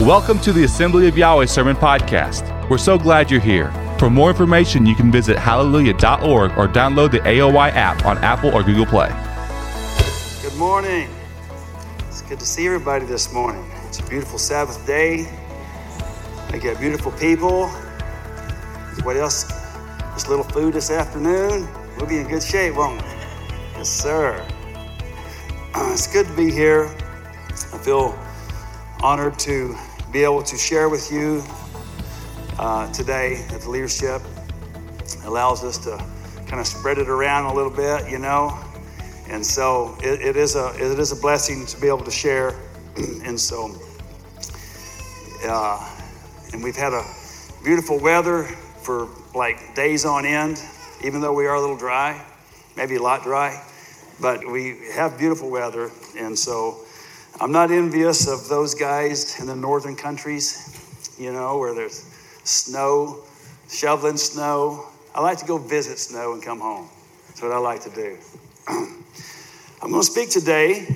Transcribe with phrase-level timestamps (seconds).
[0.00, 2.68] Welcome to the Assembly of Yahweh Sermon Podcast.
[2.68, 3.70] We're so glad you're here.
[3.98, 8.62] For more information, you can visit halleluyah.org or download the AOY app on Apple or
[8.62, 9.08] Google Play.
[10.42, 11.08] Good morning.
[12.08, 13.64] It's good to see everybody this morning.
[13.86, 15.32] It's a beautiful Sabbath day.
[16.52, 17.68] We got beautiful people.
[19.02, 19.44] What else?
[20.12, 21.66] Just a little food this afternoon.
[21.96, 23.08] We'll be in good shape, won't we?
[23.76, 24.46] Yes, sir.
[25.74, 26.94] Uh, it's good to be here.
[27.72, 28.12] I feel
[29.02, 29.76] honored to
[30.12, 31.42] be able to share with you
[32.58, 34.22] uh, today that the leadership
[35.24, 35.96] allows us to
[36.46, 38.58] kind of spread it around a little bit, you know.
[39.28, 42.54] And so it, it is a it is a blessing to be able to share.
[43.24, 43.74] and so,
[45.44, 45.98] uh,
[46.52, 47.04] and we've had a
[47.64, 50.62] beautiful weather for like days on end,
[51.04, 52.24] even though we are a little dry,
[52.76, 53.62] maybe a lot dry,
[54.20, 55.90] but we have beautiful weather.
[56.16, 56.85] And so
[57.38, 62.02] I'm not envious of those guys in the northern countries, you know, where there's
[62.44, 63.24] snow,
[63.68, 64.86] shoveling snow.
[65.14, 66.88] I like to go visit snow and come home.
[67.28, 68.16] That's what I like to do.
[68.68, 70.86] I'm going to speak today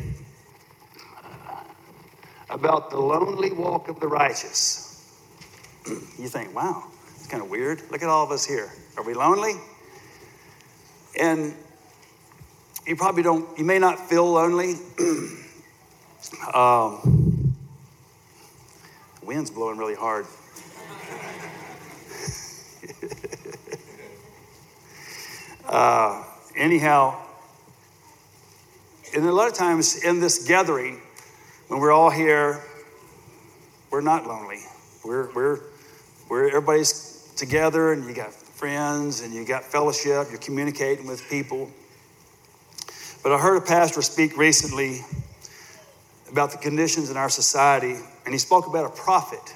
[2.48, 5.04] about the lonely walk of the righteous.
[5.86, 6.84] you think, wow,
[7.16, 7.82] it's kind of weird.
[7.90, 8.72] Look at all of us here.
[8.96, 9.56] Are we lonely?
[11.20, 11.54] And
[12.86, 14.76] you probably don't, you may not feel lonely.
[16.52, 17.56] Um,
[19.22, 20.26] wind's blowing really hard.
[25.66, 26.24] uh,
[26.56, 27.18] anyhow,
[29.14, 31.00] and a lot of times in this gathering,
[31.68, 32.60] when we're all here,
[33.90, 34.60] we're not lonely.
[35.04, 35.60] We're, we're,
[36.28, 41.70] we're everybody's together, and you got friends, and you got fellowship, you're communicating with people.
[43.22, 45.00] But I heard a pastor speak recently
[46.30, 49.54] about the conditions in our society, and he spoke about a prophet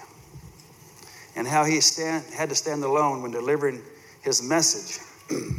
[1.36, 3.82] and how he stand, had to stand alone when delivering
[4.22, 5.02] his message.
[5.30, 5.58] and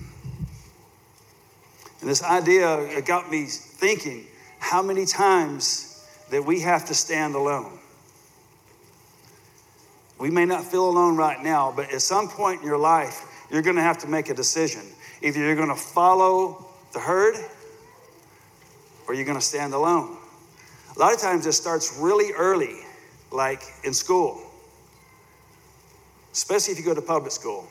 [2.02, 4.26] this idea got me thinking
[4.59, 7.80] how many times that we have to stand alone.
[10.17, 13.61] We may not feel alone right now, but at some point in your life, you're
[13.61, 14.82] going to have to make a decision.
[15.21, 17.36] Either you're going to follow the herd
[19.08, 20.17] or you're going to stand alone.
[20.95, 22.78] A lot of times it starts really early,
[23.32, 24.42] like in school,
[26.32, 27.67] especially if you go to public school.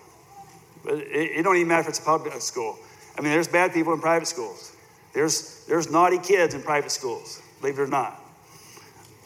[0.85, 2.79] But it, it don't even matter if it's a public school.
[3.17, 4.77] I mean, there's bad people in private schools.
[5.15, 8.21] There's, there's naughty kids in private schools, believe it or not.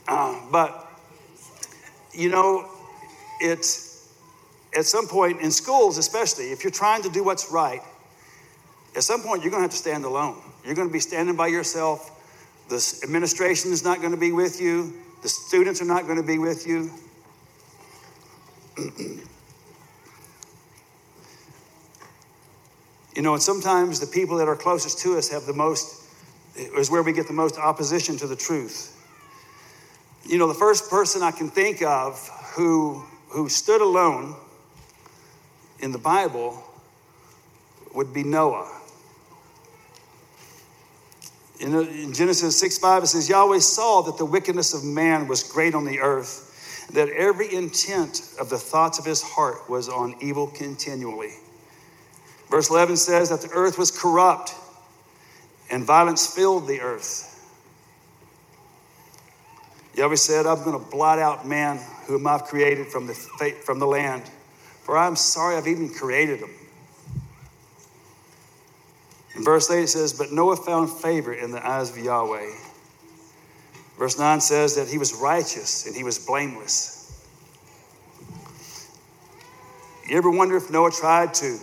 [0.06, 0.86] Uh, but,
[2.12, 2.68] you know,
[3.40, 4.08] it's
[4.76, 7.80] at some point in schools, especially, if you're trying to do what's right,
[8.94, 10.36] at some point you're going to have to stand alone.
[10.64, 12.14] You're going to be standing by yourself
[12.68, 14.92] the administration is not going to be with you.
[15.22, 16.90] The students are not going to be with you.
[23.16, 26.04] you know, and sometimes the people that are closest to us have the most,
[26.56, 28.94] is where we get the most opposition to the truth.
[30.24, 34.36] You know, the first person I can think of who, who stood alone
[35.80, 36.62] in the Bible
[37.94, 38.70] would be Noah.
[41.60, 45.42] Uh, in, Genesis 6 5, it says, Yahweh saw that the wickedness of man was
[45.42, 50.14] great on the earth, that every intent of the thoughts of his heart was on
[50.20, 51.32] evil continually.
[52.48, 54.54] Verse 11 says that the earth was corrupt
[55.70, 57.34] and violence filled the earth.
[59.94, 63.86] Yahweh said, I'm going to blot out man whom I've created from the, from the
[63.86, 64.22] land,
[64.82, 66.50] for I'm sorry I've even created him.
[69.38, 72.50] In verse 8 it says, But Noah found favor in the eyes of Yahweh.
[73.96, 77.24] Verse 9 says that he was righteous and he was blameless.
[80.08, 81.56] You ever wonder if Noah tried to,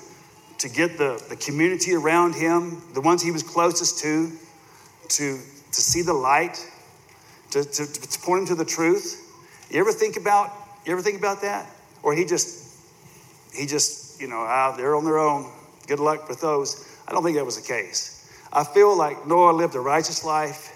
[0.59, 4.31] to get the, the community around him, the ones he was closest to,
[5.09, 6.65] to, to see the light,
[7.51, 9.21] to, to, to point him to the truth?
[9.69, 10.53] You ever think about
[10.85, 11.69] you ever think about that?
[12.03, 12.79] Or he just
[13.53, 15.51] he just, you know, ah, they're on their own.
[15.87, 16.94] Good luck with those.
[17.07, 18.29] I don't think that was the case.
[18.51, 20.71] I feel like Noah lived a righteous life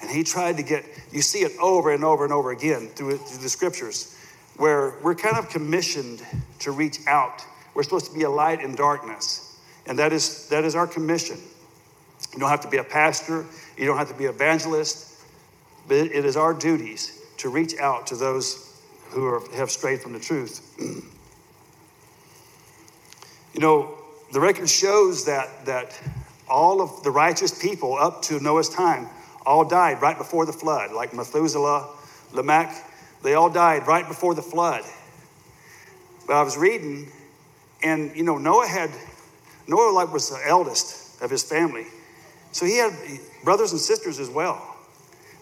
[0.00, 3.16] and he tried to get, you see it over and over and over again through,
[3.18, 4.18] through the scriptures,
[4.56, 6.22] where we're kind of commissioned
[6.60, 7.44] to reach out.
[7.74, 9.58] We're supposed to be a light in darkness.
[9.86, 11.38] And that is, that is our commission.
[12.32, 13.44] You don't have to be a pastor,
[13.76, 15.22] you don't have to be an evangelist,
[15.88, 18.80] but it is our duties to reach out to those
[19.10, 20.74] who are, have strayed from the truth.
[23.54, 23.96] you know,
[24.34, 25.96] the record shows that, that
[26.48, 29.06] all of the righteous people up to Noah's time
[29.46, 31.88] all died right before the flood, like Methuselah,
[32.32, 32.74] Lamech.
[33.22, 34.82] They all died right before the flood.
[36.26, 37.12] But I was reading,
[37.84, 38.90] and you know, Noah had
[39.68, 41.86] Noah like was the eldest of his family.
[42.50, 42.92] So he had
[43.44, 44.60] brothers and sisters as well.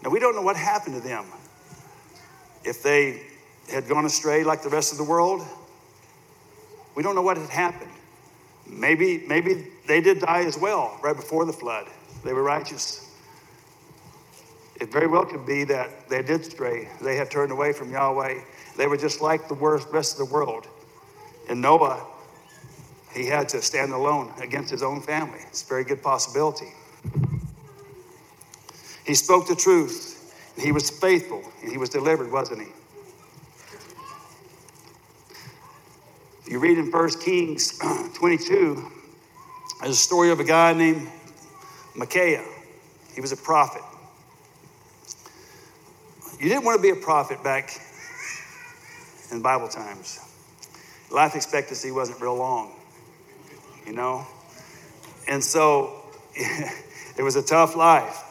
[0.04, 1.24] Now we don't know what happened to them.
[2.62, 3.22] If they
[3.70, 5.40] had gone astray like the rest of the world,
[6.94, 7.90] we don't know what had happened.
[8.72, 11.86] Maybe, maybe they did die as well right before the flood.
[12.24, 13.08] They were righteous.
[14.80, 16.88] It very well could be that they did stray.
[17.00, 18.40] They had turned away from Yahweh.
[18.76, 20.66] They were just like the rest of the world.
[21.48, 22.04] And Noah,
[23.12, 25.40] he had to stand alone against his own family.
[25.48, 26.72] It's a very good possibility.
[29.04, 32.68] He spoke the truth, and he was faithful, and he was delivered, wasn't he?
[36.52, 38.86] You read in 1 Kings uh, 22,
[39.80, 41.08] there's a story of a guy named
[41.94, 42.44] Micaiah.
[43.14, 43.80] He was a prophet.
[46.38, 47.70] You didn't want to be a prophet back
[49.30, 50.20] in Bible times.
[51.10, 52.74] Life expectancy wasn't real long,
[53.86, 54.26] you know?
[55.26, 56.02] And so
[56.34, 58.22] it was a tough life.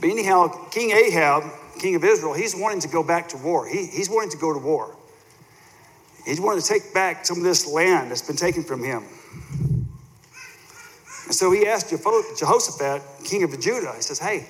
[0.00, 1.42] but anyhow, King Ahab,
[1.78, 3.68] king of Israel, he's wanting to go back to war.
[3.68, 4.96] He, he's wanting to go to war.
[6.24, 9.04] He's wanted to take back some of this land that's been taken from him.
[11.26, 14.46] And so he asked Jehoshaphat, king of Judah, he says, Hey,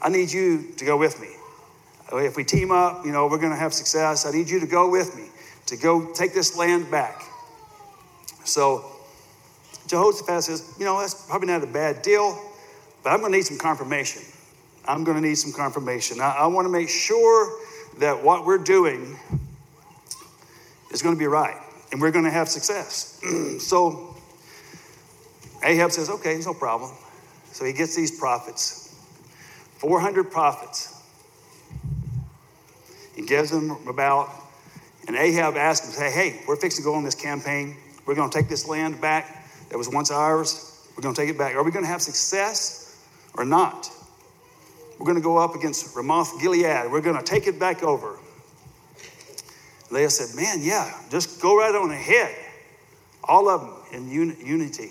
[0.00, 1.28] I need you to go with me.
[2.12, 4.26] Uh, if we team up, you know, we're going to have success.
[4.26, 5.24] I need you to go with me
[5.66, 7.22] to go take this land back.
[8.44, 8.84] So
[9.86, 12.40] Jehoshaphat says, You know, that's probably not a bad deal,
[13.02, 14.22] but I'm going to need some confirmation.
[14.86, 16.20] I'm going to need some confirmation.
[16.20, 17.58] I, I want to make sure
[17.98, 19.18] that what we're doing
[20.92, 21.56] is going to be right
[21.92, 23.20] and we're going to have success.
[23.60, 24.16] so
[25.62, 26.90] Ahab says, okay, no problem.
[27.52, 28.94] So he gets these prophets,
[29.76, 30.88] 400 prophets.
[33.14, 34.30] He gives them about,
[35.06, 37.76] and Ahab asks him, hey, we're fixing to go on this campaign.
[38.06, 40.88] We're going to take this land back that was once ours.
[40.96, 41.54] We're going to take it back.
[41.54, 42.98] Are we going to have success
[43.34, 43.90] or not?
[44.98, 46.90] We're going to go up against Ramoth Gilead.
[46.90, 48.18] We're going to take it back over.
[49.92, 52.34] Leah said, Man, yeah, just go right on ahead.
[53.24, 54.90] All of them in un- unity.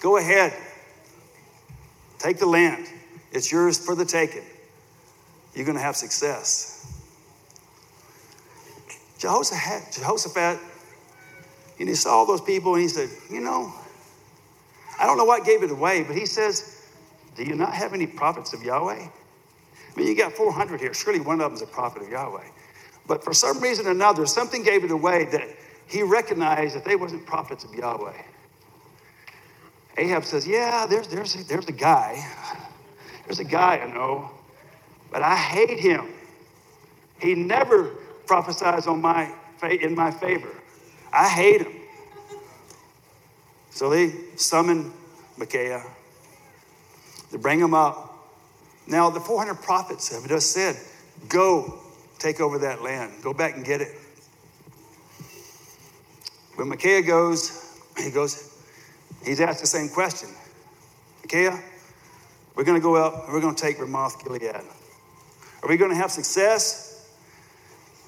[0.00, 0.52] Go ahead.
[2.18, 2.86] Take the land.
[3.32, 4.42] It's yours for the taking.
[5.54, 6.72] You're going to have success.
[9.18, 10.58] Jehoshaphat, Jehoshaphat,
[11.78, 13.72] and he saw all those people and he said, You know,
[14.98, 16.88] I don't know what gave it away, but he says,
[17.36, 18.98] Do you not have any prophets of Yahweh?
[18.98, 20.92] I mean, you got 400 here.
[20.92, 22.42] Surely one of them is a prophet of Yahweh.
[23.06, 25.48] But for some reason or another, something gave it away that
[25.86, 28.22] he recognized that they wasn't prophets of Yahweh.
[29.96, 32.26] Ahab says, Yeah, there's, there's, there's a guy.
[33.26, 34.30] There's a guy I know,
[35.10, 36.08] but I hate him.
[37.20, 37.84] He never
[38.26, 40.50] prophesies on my, in my favor.
[41.12, 41.72] I hate him.
[43.70, 44.92] So they summon
[45.36, 45.82] Micaiah.
[47.30, 48.10] They bring him up.
[48.86, 50.76] Now, the 400 prophets have just said,
[51.28, 51.80] Go
[52.18, 53.12] take over that land.
[53.22, 53.88] Go back and get it.
[56.56, 58.56] When Micaiah goes, he goes,
[59.24, 60.28] he's asked the same question.
[61.22, 61.58] Micaiah,
[62.54, 64.44] we're going to go out and we're going to take Ramoth Gilead.
[64.44, 67.10] Are we going to have success?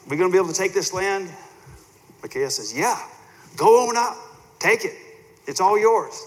[0.06, 1.30] Are we going to be able to take this land?
[2.22, 3.00] Micaiah says, Yeah,
[3.56, 4.16] go on up,
[4.58, 4.94] take it.
[5.46, 6.24] It's all yours.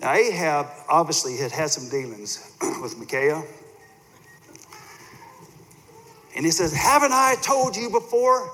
[0.00, 3.42] Now, Ahab obviously had had some dealings with Micaiah.
[6.36, 8.50] And he says, Haven't I told you before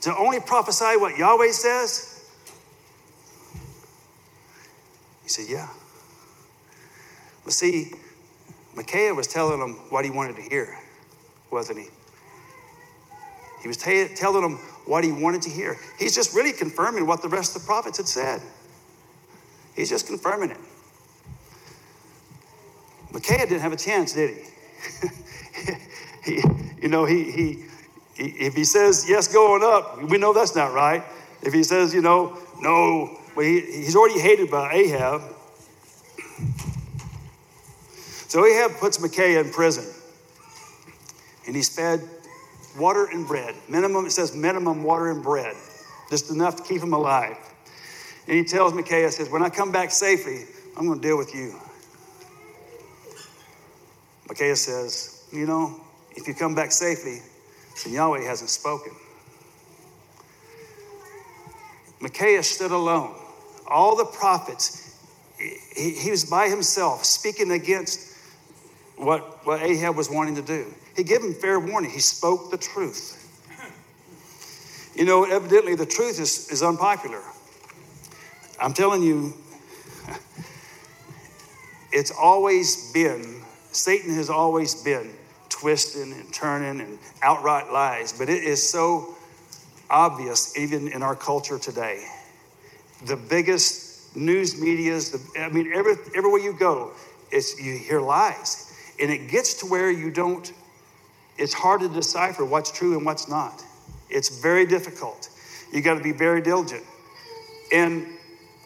[0.00, 2.30] to only prophesy what Yahweh says?
[5.22, 5.68] He said, Yeah.
[7.44, 7.92] But see,
[8.74, 10.78] Micaiah was telling him what he wanted to hear,
[11.50, 11.86] wasn't he?
[13.60, 15.76] He was t- telling him what he wanted to hear.
[15.98, 18.40] He's just really confirming what the rest of the prophets had said.
[19.76, 20.58] He's just confirming it.
[23.12, 25.08] Micaiah didn't have a chance, did he?
[26.24, 26.42] he
[26.82, 27.64] you know, he, he,
[28.16, 31.04] if he says yes going up, we know that's not right.
[31.42, 35.22] If he says, you know, no, well, he, he's already hated by Ahab.
[38.28, 39.84] So Ahab puts Micaiah in prison,
[41.46, 42.00] and he's fed
[42.78, 43.54] water and bread.
[43.68, 45.54] Minimum, it says minimum water and bread,
[46.10, 47.36] just enough to keep him alive.
[48.26, 50.44] And he tells Micaiah, says, when I come back safely,
[50.76, 51.54] I'm going to deal with you.
[54.28, 55.81] Micaiah says, you know,
[56.16, 57.20] if you come back safely,
[57.84, 58.92] then Yahweh hasn't spoken.
[62.00, 63.14] Micaiah stood alone.
[63.66, 64.98] All the prophets,
[65.74, 68.16] he, he was by himself speaking against
[68.96, 70.66] what, what Ahab was wanting to do.
[70.96, 71.90] He gave him fair warning.
[71.90, 73.18] He spoke the truth.
[74.94, 77.22] You know, evidently the truth is, is unpopular.
[78.60, 79.32] I'm telling you,
[81.92, 85.10] it's always been, Satan has always been
[85.62, 89.14] twisting and turning and outright lies, but it is so
[89.88, 92.04] obvious even in our culture today.
[93.06, 96.90] The biggest news medias, the, I mean, every, everywhere you go,
[97.30, 98.76] it's, you hear lies.
[99.00, 100.52] And it gets to where you don't,
[101.38, 103.64] it's hard to decipher what's true and what's not.
[104.10, 105.28] It's very difficult.
[105.72, 106.82] You got to be very diligent.
[107.72, 108.08] And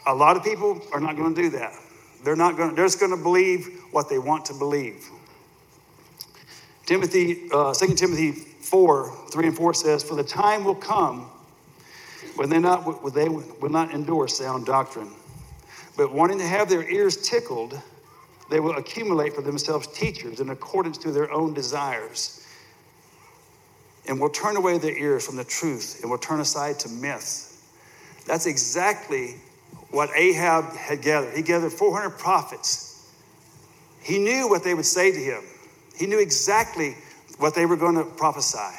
[0.06, 1.74] a lot of people are not going to do that.
[2.24, 2.74] They're not going.
[2.74, 5.08] They're just going to believe what they want to believe.
[6.86, 11.28] Timothy, uh, 2 Timothy 4, 3 and 4 says, For the time will come
[12.36, 15.10] when they, not, when they will not endure sound doctrine,
[15.96, 17.80] but wanting to have their ears tickled,
[18.50, 22.46] they will accumulate for themselves teachers in accordance to their own desires,
[24.08, 27.60] and will turn away their ears from the truth and will turn aside to myths.
[28.26, 29.36] That's exactly
[29.90, 31.34] what Ahab had gathered.
[31.34, 33.10] He gathered 400 prophets.
[34.00, 35.42] He knew what they would say to him,
[35.96, 36.96] he knew exactly
[37.38, 38.76] what they were going to prophesy.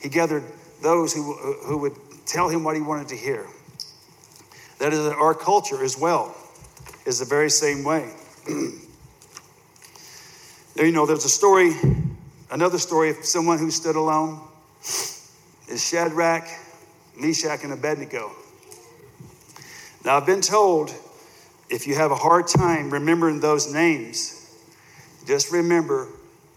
[0.00, 0.44] He gathered
[0.82, 3.46] those who, who would tell him what he wanted to hear.
[4.78, 6.34] That is, our culture as well
[7.04, 8.10] is the very same way.
[10.74, 11.72] there, you know, there's a story,
[12.50, 14.40] another story of someone who stood alone
[15.68, 16.48] is Shadrach,
[17.18, 18.32] Meshach, and Abednego.
[20.04, 20.94] Now, I've been told
[21.68, 24.39] if you have a hard time remembering those names,
[25.26, 26.08] just remember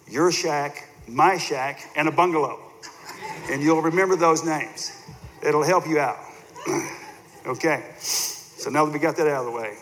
[0.08, 2.60] your shack, my shack, and a bungalow.
[3.50, 4.92] And you'll remember those names.
[5.46, 6.18] It'll help you out.
[7.46, 9.76] okay, so now that we got that out of the way,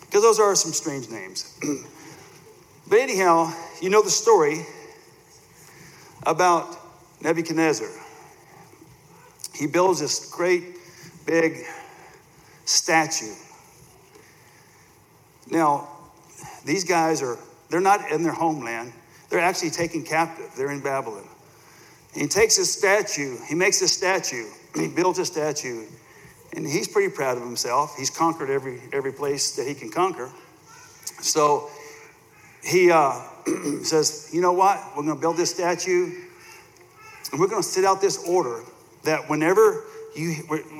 [0.00, 1.58] because those are some strange names.
[2.88, 4.64] but anyhow, you know the story
[6.24, 6.76] about
[7.20, 7.88] Nebuchadnezzar.
[9.54, 10.64] He builds this great
[11.26, 11.64] big
[12.64, 13.34] statue.
[15.50, 15.88] Now,
[16.64, 17.38] these guys are,
[17.70, 18.92] they're not in their homeland.
[19.30, 20.50] They're actually taken captive.
[20.56, 21.26] They're in Babylon.
[22.14, 25.86] He takes this statue, he makes a statue, he builds a statue,
[26.54, 27.96] and he's pretty proud of himself.
[27.96, 30.30] He's conquered every, every place that he can conquer.
[31.20, 31.70] So
[32.62, 33.18] he uh,
[33.82, 34.78] says, You know what?
[34.94, 36.12] We're going to build this statue,
[37.30, 38.60] and we're going to set out this order
[39.04, 40.34] that whenever you,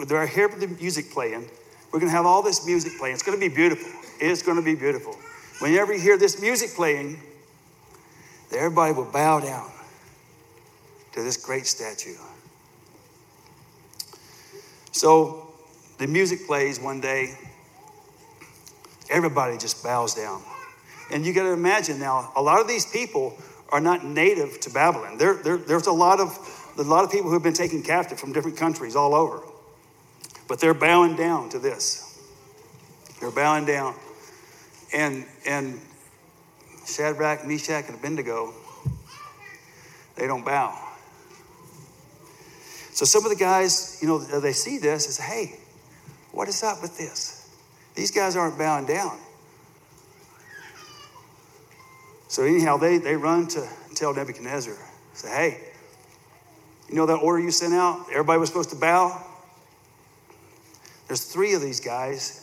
[0.06, 1.48] they're here with the music playing,
[1.90, 3.14] we're going to have all this music playing.
[3.14, 3.90] It's going to be beautiful.
[4.20, 5.16] It's going to be beautiful.
[5.58, 7.20] Whenever you hear this music playing,
[8.52, 9.70] everybody will bow down
[11.12, 12.16] to this great statue.
[14.92, 15.52] So
[15.98, 17.34] the music plays one day,
[19.10, 20.42] everybody just bows down.
[21.10, 23.36] And you got to imagine now, a lot of these people
[23.70, 25.18] are not native to Babylon.
[25.18, 28.18] There, there, there's a lot, of, a lot of people who have been taken captive
[28.18, 29.40] from different countries all over.
[30.48, 32.20] But they're bowing down to this.
[33.20, 33.94] They're bowing down.
[34.92, 35.80] And, and
[36.86, 38.52] Shadrach, Meshach, and Abednego,
[40.16, 40.78] they don't bow.
[42.92, 45.58] So some of the guys, you know, they see this and say, hey,
[46.32, 47.50] what is up with this?
[47.94, 49.18] These guys aren't bowing down.
[52.28, 54.74] So anyhow, they, they run to tell Nebuchadnezzar,
[55.12, 55.60] say, hey,
[56.88, 58.06] you know that order you sent out?
[58.10, 59.22] Everybody was supposed to bow.
[61.08, 62.41] There's three of these guys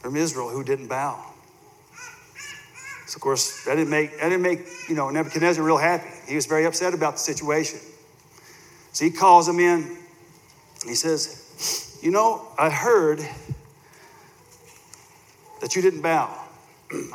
[0.00, 1.24] from Israel who didn't bow.
[3.06, 6.08] So of course, that didn't make that didn't make you know Nebuchadnezzar real happy.
[6.26, 7.80] He was very upset about the situation.
[8.92, 9.96] So he calls them in.
[10.84, 13.20] He says, "You know, I heard
[15.60, 16.34] that you didn't bow.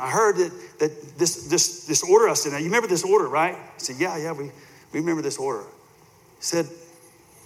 [0.00, 2.58] I heard that that this this this order I sent out.
[2.58, 4.50] You remember this order, right?" I said, "Yeah, yeah, we
[4.92, 5.62] we remember this order."
[6.38, 6.66] He said,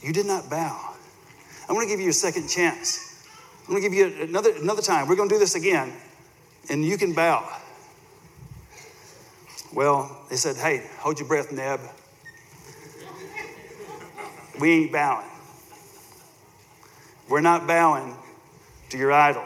[0.03, 0.95] "You did not bow.
[1.69, 3.08] I'm going to give you a second chance.
[3.69, 5.09] I'm going to give you another, another time.
[5.09, 5.93] We're going to do this again,
[6.71, 7.47] and you can bow.
[9.75, 11.79] Well, they said, hey, hold your breath, Neb.
[14.59, 15.29] We ain't bowing.
[17.29, 18.17] We're not bowing
[18.89, 19.45] to your idol.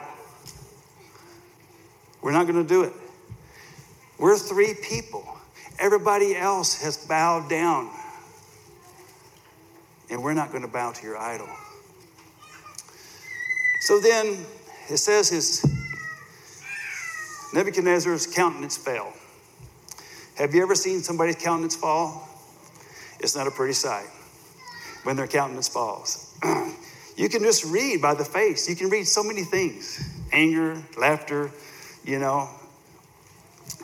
[2.23, 2.93] We're not going to do it.
[4.19, 5.27] We're three people.
[5.81, 7.91] Everybody else has bowed down.
[10.11, 11.49] And we're not going to bow to your idol.
[13.83, 14.39] So then
[14.89, 15.67] it says his
[17.53, 19.13] Nebuchadnezzar's countenance fell.
[20.37, 22.29] Have you ever seen somebody's countenance fall?
[23.19, 24.07] It's not a pretty sight
[25.03, 26.33] when their countenance falls.
[27.17, 28.69] you can just read by the face.
[28.69, 30.01] You can read so many things
[30.33, 31.51] anger, laughter,
[32.05, 32.49] you know.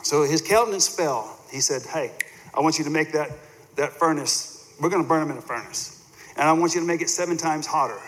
[0.03, 1.37] So his countenance fell.
[1.51, 2.13] He said, Hey,
[2.53, 3.31] I want you to make that,
[3.75, 6.09] that furnace, we're going to burn them in a furnace.
[6.37, 7.99] And I want you to make it seven times hotter.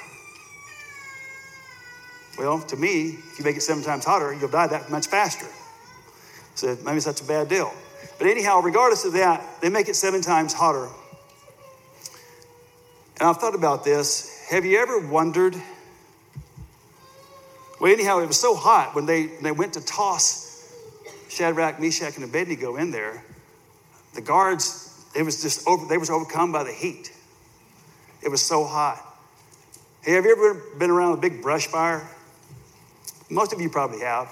[2.38, 5.48] Well, to me, if you make it seven times hotter, you'll die that much faster.
[6.56, 7.74] So maybe that's a bad deal.
[8.18, 10.88] But anyhow, regardless of that, they make it seven times hotter.
[13.20, 14.48] And I've thought about this.
[14.50, 15.56] Have you ever wondered?
[17.80, 20.76] Well, anyhow, it was so hot when they, when they went to toss
[21.30, 23.24] Shadrach, Meshach, and Abednego in there.
[24.14, 27.12] The guards, it was just over, they was overcome by the heat.
[28.22, 29.02] It was so hot.
[30.02, 32.08] Hey, have you ever been around a big brush fire?
[33.32, 34.30] Most of you probably have.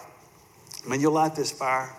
[0.85, 1.89] I mean, you'll light this fire,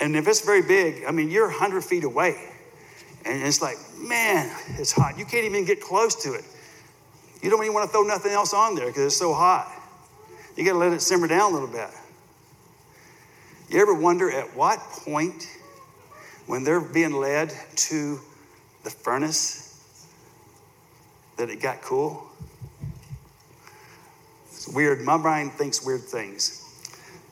[0.00, 2.48] and if it's very big, I mean, you're 100 feet away.
[3.24, 5.18] And it's like, man, it's hot.
[5.18, 6.44] You can't even get close to it.
[7.42, 9.70] You don't even want to throw nothing else on there because it's so hot.
[10.56, 11.88] You got to let it simmer down a little bit.
[13.68, 15.46] You ever wonder at what point,
[16.46, 18.18] when they're being led to
[18.84, 19.68] the furnace,
[21.36, 22.26] that it got cool?
[24.62, 25.00] It's weird.
[25.00, 26.64] My mind thinks weird things.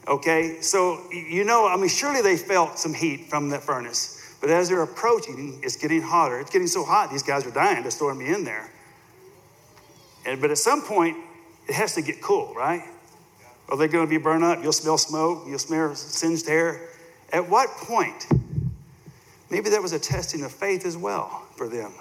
[0.08, 4.34] Okay, so you know, I mean, surely they felt some heat from that furnace.
[4.40, 6.40] But as they're approaching, it's getting hotter.
[6.40, 8.68] It's getting so hot, these guys are dying to store me in there.
[10.26, 11.18] And, but at some point,
[11.68, 12.82] it has to get cool, right?
[13.68, 14.60] Are they going to be burned up?
[14.60, 16.88] You'll smell smoke, you'll smell singed hair.
[17.32, 18.26] At what point?
[19.50, 21.92] Maybe that was a testing of faith as well for them.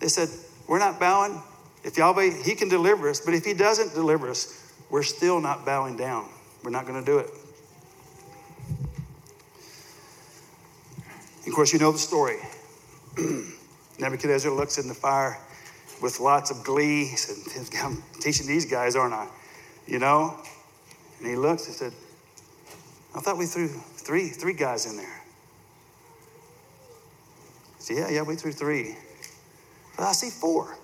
[0.00, 0.28] They said,
[0.68, 1.40] We're not bowing.
[1.84, 5.64] If Yahweh, He can deliver us, but if He doesn't deliver us, we're still not
[5.64, 6.28] bowing down.
[6.62, 7.30] We're not going to do it.
[11.46, 12.36] Of course, you know the story.
[13.98, 15.38] Nebuchadnezzar looks in the fire
[16.00, 17.06] with lots of glee.
[17.06, 19.28] He said, I'm teaching these guys, aren't I?
[19.86, 20.36] You know?
[21.18, 21.92] And he looks and said,
[23.14, 25.20] I thought we threw three, three guys in there.
[27.76, 28.96] I said, yeah, yeah, we threw three.
[29.96, 30.76] But I see four.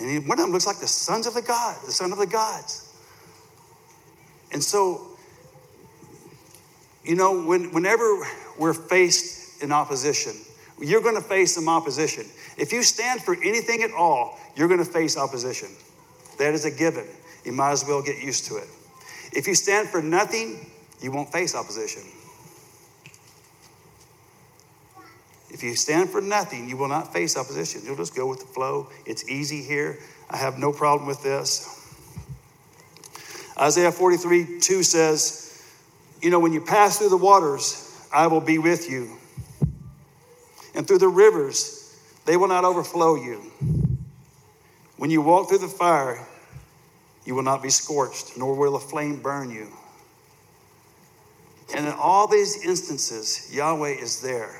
[0.00, 2.26] And one of them looks like the sons of the God, the son of the
[2.26, 2.92] gods.
[4.52, 5.06] And so,
[7.04, 8.20] you know, when, whenever
[8.58, 10.32] we're faced in opposition.
[10.78, 12.24] You're going to face some opposition.
[12.56, 15.68] If you stand for anything at all, you're going to face opposition.
[16.38, 17.06] That is a given.
[17.44, 18.68] You might as well get used to it.
[19.32, 22.02] If you stand for nothing, you won't face opposition.
[25.52, 27.82] If you stand for nothing, you will not face opposition.
[27.84, 28.88] You'll just go with the flow.
[29.04, 29.98] It's easy here.
[30.30, 31.76] I have no problem with this.
[33.58, 35.62] Isaiah 43 2 says,
[36.22, 39.16] You know, when you pass through the waters, I will be with you.
[40.74, 43.50] And through the rivers, they will not overflow you.
[44.96, 46.26] When you walk through the fire,
[47.24, 49.68] you will not be scorched, nor will a flame burn you.
[51.74, 54.59] And in all these instances, Yahweh is there.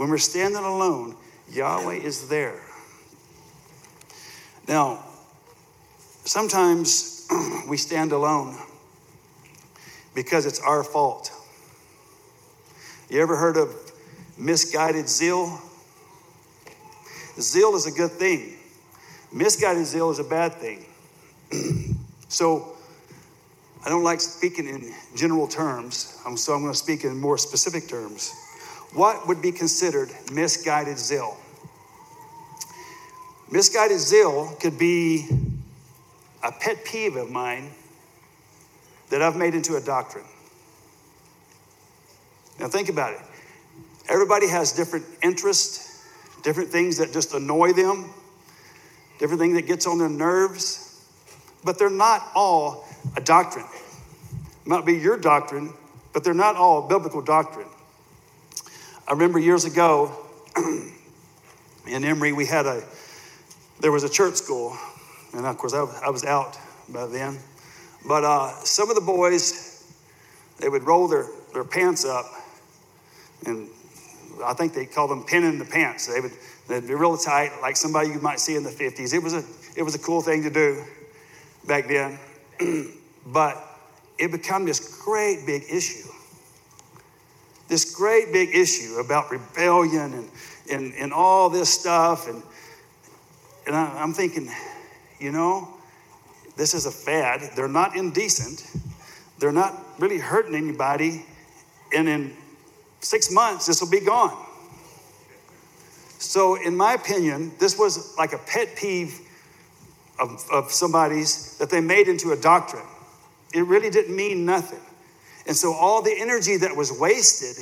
[0.00, 1.14] When we're standing alone,
[1.50, 2.58] Yahweh is there.
[4.66, 5.04] Now,
[6.24, 7.28] sometimes
[7.68, 8.56] we stand alone
[10.14, 11.30] because it's our fault.
[13.10, 13.76] You ever heard of
[14.38, 15.60] misguided zeal?
[17.38, 18.56] Zeal is a good thing.
[19.30, 20.86] Misguided zeal is a bad thing.
[22.30, 22.72] so,
[23.84, 27.36] I don't like speaking in general terms, um, so I'm going to speak in more
[27.36, 28.32] specific terms.
[28.92, 31.36] What would be considered misguided zeal?
[33.50, 35.28] Misguided zeal could be
[36.42, 37.70] a pet peeve of mine
[39.10, 40.24] that I've made into a doctrine.
[42.58, 43.20] Now, think about it.
[44.08, 46.04] Everybody has different interests,
[46.42, 48.12] different things that just annoy them,
[49.18, 51.04] different things that gets on their nerves,
[51.64, 53.66] but they're not all a doctrine.
[54.32, 55.72] It might be your doctrine,
[56.12, 57.68] but they're not all biblical doctrine.
[59.10, 60.14] I remember years ago
[60.56, 62.84] in Emory, we had a,
[63.80, 64.76] there was a church school,
[65.34, 66.56] and of course I, I was out
[66.88, 67.36] by then.
[68.06, 69.84] But uh, some of the boys,
[70.60, 72.24] they would roll their, their pants up
[73.46, 73.68] and
[74.44, 76.06] I think they called them pinning the pants.
[76.06, 76.32] They would
[76.68, 79.12] they'd be real tight, like somebody you might see in the 50s.
[79.12, 79.42] It was a
[79.76, 80.84] it was a cool thing to do
[81.66, 82.18] back then.
[83.26, 83.56] but
[84.18, 86.08] it became this great big issue.
[87.70, 90.30] This great big issue about rebellion and,
[90.70, 92.28] and, and all this stuff.
[92.28, 92.42] And,
[93.64, 94.50] and I, I'm thinking,
[95.20, 95.68] you know,
[96.56, 97.52] this is a fad.
[97.54, 98.66] They're not indecent.
[99.38, 101.24] They're not really hurting anybody.
[101.96, 102.36] And in
[102.98, 104.36] six months, this will be gone.
[106.18, 109.20] So, in my opinion, this was like a pet peeve
[110.18, 112.82] of, of somebody's that they made into a doctrine.
[113.54, 114.80] it really didn't mean nothing.
[115.50, 117.56] And so all the energy that was wasted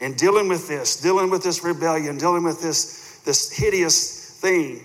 [0.00, 4.82] in dealing with this, dealing with this rebellion, dealing with this, this hideous thing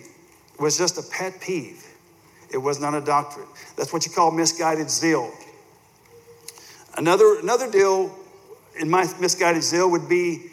[0.60, 1.88] was just a pet peeve.
[2.52, 3.48] It was not a doctrine.
[3.78, 5.32] That's what you call misguided zeal.
[6.98, 8.14] Another, another deal
[8.78, 10.52] in my misguided zeal would be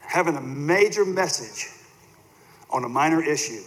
[0.00, 1.68] having a major message
[2.70, 3.64] on a minor issue.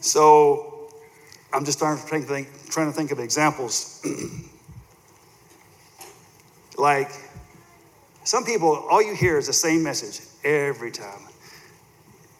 [0.00, 0.69] So
[1.52, 4.04] I'm just trying to think, trying to think of examples.
[6.78, 7.10] like
[8.24, 11.20] some people, all you hear is the same message every time.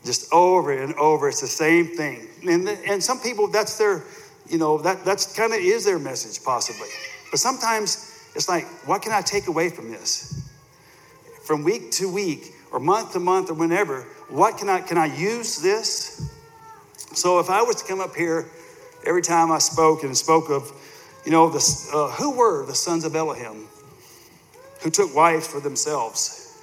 [0.05, 2.27] Just over and over, it's the same thing.
[2.49, 4.05] And, and some people, that's their,
[4.49, 6.89] you know, that that's kind of is their message, possibly.
[7.31, 10.49] But sometimes it's like, what can I take away from this?
[11.43, 15.07] From week to week, or month to month, or whenever, what can I can I
[15.07, 16.31] use this?
[17.13, 18.47] So if I was to come up here
[19.07, 20.73] every time I spoke and spoke of,
[21.25, 23.67] you know, uh, who were the sons of Elohim
[24.83, 26.59] who took wives for themselves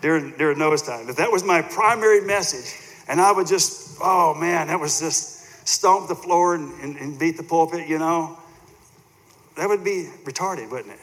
[0.00, 4.34] during, during Noah's time, if that was my primary message, and I would just, oh
[4.34, 8.38] man, that was just stomp the floor and, and, and beat the pulpit, you know,
[9.56, 10.94] that would be retarded, wouldn't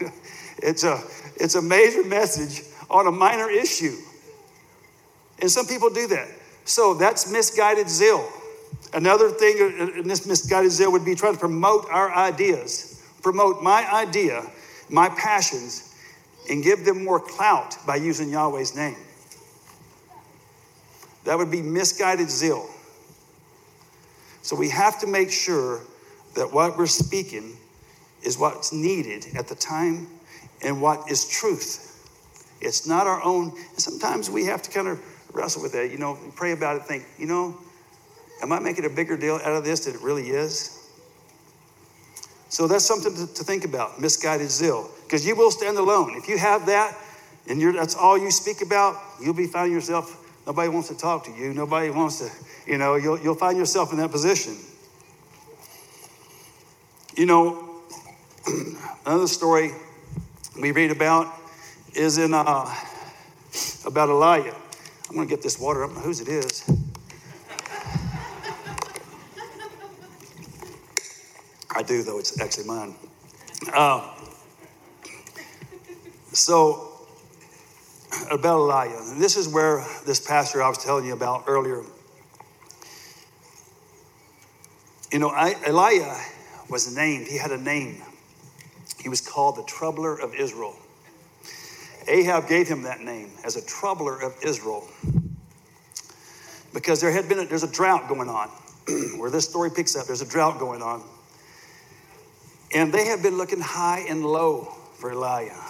[0.00, 0.12] it?
[0.58, 1.02] it's, a,
[1.36, 3.96] it's a major message on a minor issue.
[5.40, 6.28] And some people do that.
[6.64, 8.28] So that's misguided zeal.
[8.92, 13.02] Another thing uh, uh, in this misguided zeal would be trying to promote our ideas,
[13.22, 14.44] promote my idea,
[14.88, 15.94] my passions,
[16.48, 18.96] and give them more clout by using Yahweh's name.
[21.24, 22.68] That would be misguided zeal.
[24.42, 25.80] So we have to make sure
[26.34, 27.56] that what we're speaking
[28.22, 30.06] is what's needed at the time
[30.62, 31.90] and what is truth.
[32.60, 33.52] It's not our own.
[33.76, 35.00] Sometimes we have to kind of
[35.34, 37.56] wrestle with that, you know, pray about it, think, you know,
[38.42, 40.80] am I making a bigger deal out of this than it really is?
[42.48, 46.14] So that's something to, to think about, misguided zeal, because you will stand alone.
[46.16, 46.96] If you have that
[47.48, 51.32] and that's all you speak about, you'll be finding yourself, nobody wants to talk to
[51.32, 52.30] you, nobody wants to,
[52.70, 54.56] you know, you'll, you'll find yourself in that position.
[57.16, 57.80] You know,
[59.06, 59.72] another story
[60.60, 61.32] we read about
[61.94, 62.74] is in uh,
[63.84, 64.54] about Elijah.
[65.14, 65.84] I'm going to get this water.
[65.84, 66.68] I don't know whose it is.
[71.70, 72.18] I do, though.
[72.18, 72.96] It's actually mine.
[73.72, 74.12] Uh,
[76.32, 77.06] so,
[78.28, 78.98] about Elijah.
[79.16, 81.84] This is where this pastor I was telling you about earlier.
[85.12, 86.16] You know, I, Elijah
[86.68, 88.02] was named, he had a name.
[88.98, 90.74] He was called the Troubler of Israel.
[92.08, 94.88] Ahab gave him that name as a troubler of Israel
[96.72, 98.48] because there had been a, there's a drought going on.
[99.18, 101.02] Where this story picks up there's a drought going on.
[102.74, 105.60] And they have been looking high and low for elijah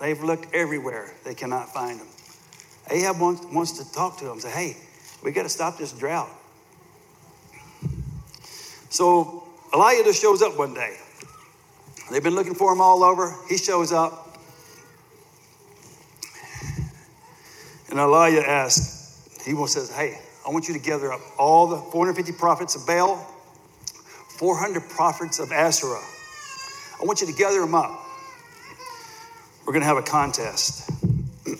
[0.00, 1.12] they've looked everywhere.
[1.24, 2.06] They cannot find him.
[2.90, 4.76] Ahab wants, wants to talk to him and say hey
[5.22, 6.30] we got to stop this drought.
[8.90, 10.96] So elijah just shows up one day.
[12.10, 13.34] They've been looking for him all over.
[13.48, 14.29] He shows up
[17.90, 22.32] And Elijah asked, he says, Hey, I want you to gather up all the 450
[22.38, 23.16] prophets of Baal,
[24.38, 26.02] 400 prophets of Asherah.
[27.00, 28.06] I want you to gather them up.
[29.66, 30.90] We're going to have a contest.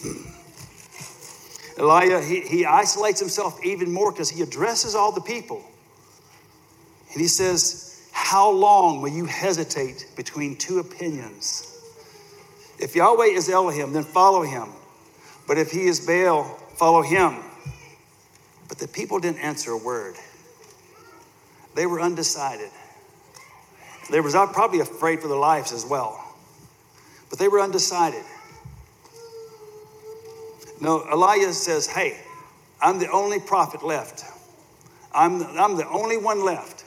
[1.79, 5.63] Elijah, he, he isolates himself even more because he addresses all the people.
[7.13, 11.67] And he says, How long will you hesitate between two opinions?
[12.79, 14.69] If Yahweh is Elohim, then follow him.
[15.51, 16.45] But if he is Baal,
[16.77, 17.39] follow him.
[18.69, 20.15] But the people didn't answer a word.
[21.75, 22.71] They were undecided.
[24.13, 26.25] They were probably afraid for their lives as well.
[27.31, 28.23] But they were undecided.
[30.81, 32.21] No, Elijah says, Hey,
[32.81, 34.23] I'm the only prophet left.
[35.13, 36.85] I'm, I'm the only one left.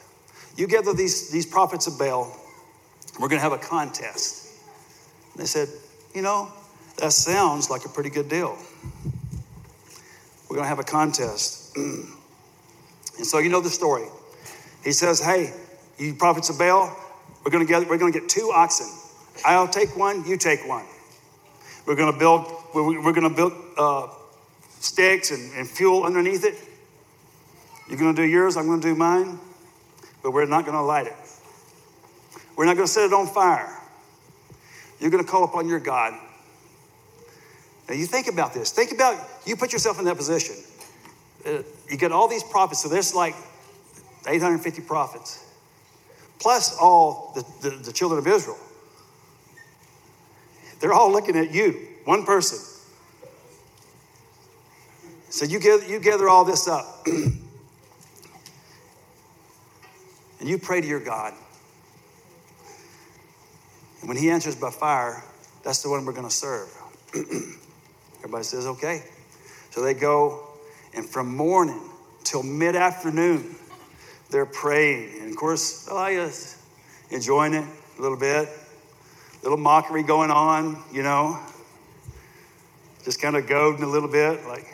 [0.55, 2.33] You gather these, these prophets of Baal,
[3.19, 4.53] we're going to have a contest.
[5.33, 5.67] And they said,
[6.15, 6.49] You know,
[6.97, 8.57] that sounds like a pretty good deal.
[10.49, 11.75] We're going to have a contest.
[11.75, 12.05] and
[13.25, 14.05] so you know the story.
[14.83, 15.53] He says, Hey,
[15.97, 16.95] you prophets of Baal,
[17.43, 18.87] we're going to get, we're going to get two oxen.
[19.45, 20.85] I'll take one, you take one.
[21.85, 24.07] We're going to build, we're, we're going to build uh,
[24.79, 26.55] sticks and, and fuel underneath it.
[27.89, 29.39] You're going to do yours, I'm going to do mine,
[30.21, 31.15] but we're not going to light it.
[32.55, 33.81] We're not going to set it on fire.
[34.99, 36.13] You're going to call upon your God
[37.93, 38.71] now you think about this.
[38.71, 40.55] Think about you put yourself in that position.
[41.45, 43.35] Uh, you get all these prophets, so there's like
[44.27, 45.45] 850 prophets,
[46.39, 48.57] plus all the, the, the children of Israel.
[50.79, 52.57] They're all looking at you, one person.
[55.29, 57.39] So you gather, you gather all this up and
[60.41, 61.35] you pray to your God.
[63.99, 65.23] And when he answers by fire,
[65.63, 66.75] that's the one we're going to serve.
[68.23, 69.03] Everybody says, okay.
[69.71, 70.47] So they go,
[70.93, 71.81] and from morning
[72.23, 73.55] till mid afternoon,
[74.29, 75.21] they're praying.
[75.21, 76.57] And of course, oh, Elijah's
[77.09, 77.65] enjoying it
[77.99, 78.47] a little bit,
[79.43, 81.37] little mockery going on, you know,
[83.03, 84.45] just kind of goading a little bit.
[84.47, 84.65] Like,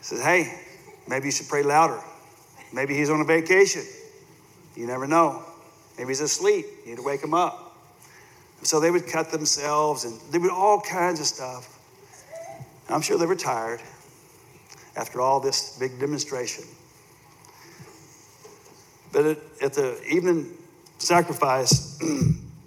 [0.00, 0.52] says, hey,
[1.08, 2.00] maybe you should pray louder.
[2.72, 3.82] Maybe he's on a vacation.
[4.74, 5.42] You never know.
[5.96, 6.66] Maybe he's asleep.
[6.84, 7.76] You need to wake him up.
[8.62, 11.75] So they would cut themselves and they would all kinds of stuff.
[12.88, 13.80] I'm sure they were tired
[14.96, 16.64] after all this big demonstration.
[19.12, 20.56] But at, at the evening
[20.98, 21.98] sacrifice,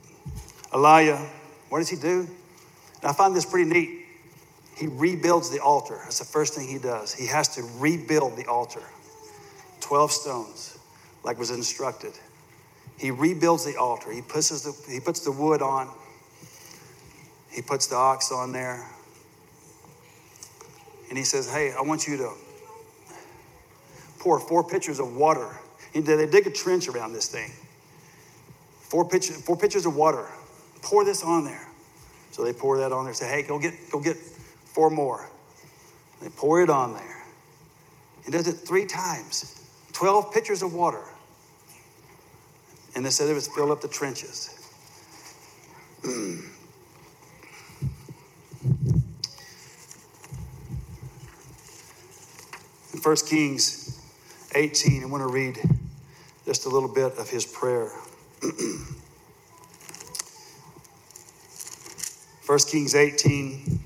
[0.73, 1.25] Elijah,
[1.69, 2.27] what does he do?
[3.01, 4.05] And I find this pretty neat.
[4.75, 5.99] He rebuilds the altar.
[6.03, 7.13] That's the first thing he does.
[7.13, 8.83] He has to rebuild the altar.
[9.81, 10.77] 12 stones,
[11.23, 12.13] like was instructed.
[12.97, 14.11] He rebuilds the altar.
[14.11, 15.89] He puts the, he puts the wood on.
[17.49, 18.85] He puts the ox on there.
[21.09, 22.31] And he says, Hey, I want you to
[24.19, 25.57] pour four pitchers of water.
[25.93, 27.51] And they dig a trench around this thing.
[28.81, 30.27] Four pitchers, four pitchers of water.
[30.81, 31.67] Pour this on there.
[32.31, 33.13] So they pour that on there.
[33.13, 35.27] Say, hey, go get, go get four more.
[36.21, 37.23] They pour it on there.
[38.25, 39.55] He does it three times.
[39.93, 41.03] Twelve pitchers of water.
[42.95, 44.58] And they said it was fill up the trenches.
[53.09, 53.97] 1 Kings
[54.53, 55.57] 18, I want to read
[56.45, 57.91] just a little bit of his prayer.
[62.45, 63.79] 1 Kings 18,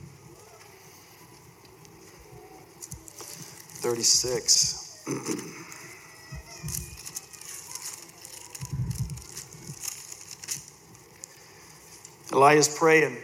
[3.76, 5.06] 36.
[12.34, 13.16] Elijah's praying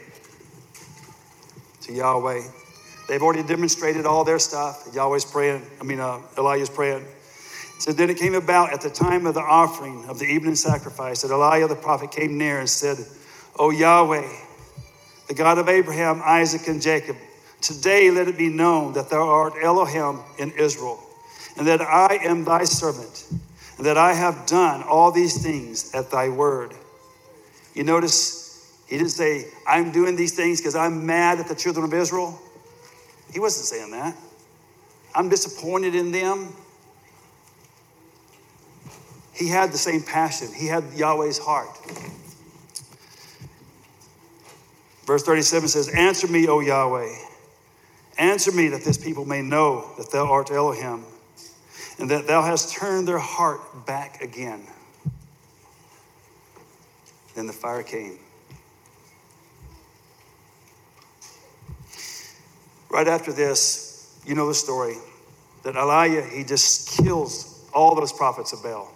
[1.82, 2.44] to Yahweh.
[3.10, 4.88] They've already demonstrated all their stuff.
[4.94, 5.66] Yahweh's praying.
[5.82, 7.04] I mean, uh, Elijah's praying.
[7.80, 11.24] So then it came about at the time of the offering of the evening sacrifice
[11.24, 12.98] that Elijah the prophet came near and said,
[13.58, 14.30] O Yahweh,
[15.28, 17.16] the God of Abraham, Isaac, and Jacob,
[17.62, 21.00] today let it be known that thou art Elohim in Israel,
[21.58, 23.26] and that I am thy servant,
[23.78, 26.76] and that I have done all these things at thy word.
[27.74, 31.86] You notice he didn't say, I'm doing these things because I'm mad at the children
[31.86, 32.40] of Israel.
[33.32, 34.16] He wasn't saying that.
[35.14, 36.54] I'm disappointed in them.
[39.34, 41.70] He had the same passion, he had Yahweh's heart.
[45.06, 47.16] Verse 37 says, Answer me, O Yahweh.
[48.20, 51.06] Answer me that this people may know that thou art Elohim,
[51.98, 54.68] and that thou hast turned their heart back again.
[57.34, 58.20] Then the fire came.
[62.90, 64.96] Right after this, you know the story
[65.64, 68.92] that Elijah, he just kills all those prophets of Baal.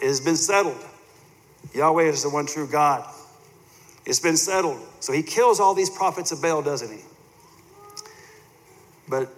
[0.00, 0.82] It has been settled.
[1.74, 3.04] Yahweh is the one true God.
[4.06, 4.80] It's been settled.
[5.00, 7.02] So he kills all these prophets of Baal, doesn't he?
[9.08, 9.28] But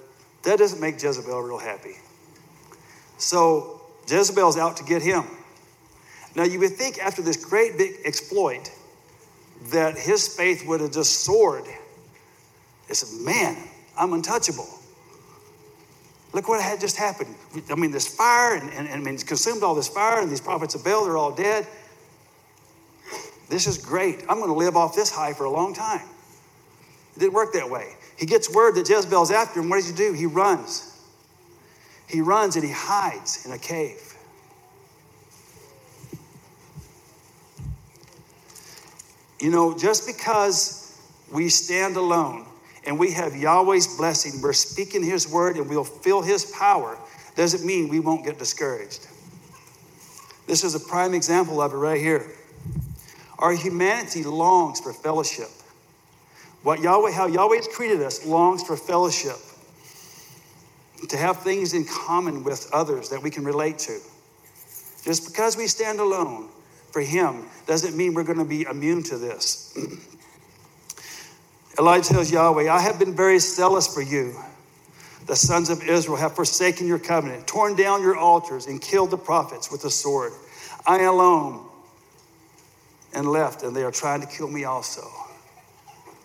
[0.42, 1.96] that doesn't make Jezebel real happy.
[3.16, 5.24] So Jezebel's out to get him.
[6.34, 8.70] Now you would think after this great big exploit
[9.70, 11.64] that his faith would have just soared
[12.92, 13.56] they said, Man,
[13.96, 14.68] I'm untouchable.
[16.34, 17.34] Look what had just happened.
[17.70, 20.42] I mean, this fire, and, and, and I mean, consumed all this fire, and these
[20.42, 21.66] prophets of Baal, they're all dead.
[23.48, 24.20] This is great.
[24.28, 26.06] I'm going to live off this high for a long time.
[27.16, 27.94] It didn't work that way.
[28.18, 29.70] He gets word that Jezebel's after him.
[29.70, 30.12] What does he do?
[30.12, 31.02] He runs.
[32.06, 34.14] He runs and he hides in a cave.
[39.40, 41.00] You know, just because
[41.32, 42.48] we stand alone
[42.84, 46.98] and we have Yahweh's blessing, we're speaking His word and we'll feel His power,
[47.36, 49.06] doesn't mean we won't get discouraged.
[50.46, 52.26] This is a prime example of it right here.
[53.38, 55.48] Our humanity longs for fellowship.
[56.62, 59.36] What Yahweh, how Yahweh's treated us, longs for fellowship.
[61.08, 63.98] To have things in common with others that we can relate to.
[65.04, 66.48] Just because we stand alone
[66.92, 69.76] for Him doesn't mean we're going to be immune to this.
[71.78, 74.36] Elijah tells Yahweh, I have been very zealous for you.
[75.26, 79.16] The sons of Israel have forsaken your covenant, torn down your altars, and killed the
[79.16, 80.32] prophets with the sword.
[80.86, 81.64] I alone
[83.14, 85.08] and left, and they are trying to kill me also.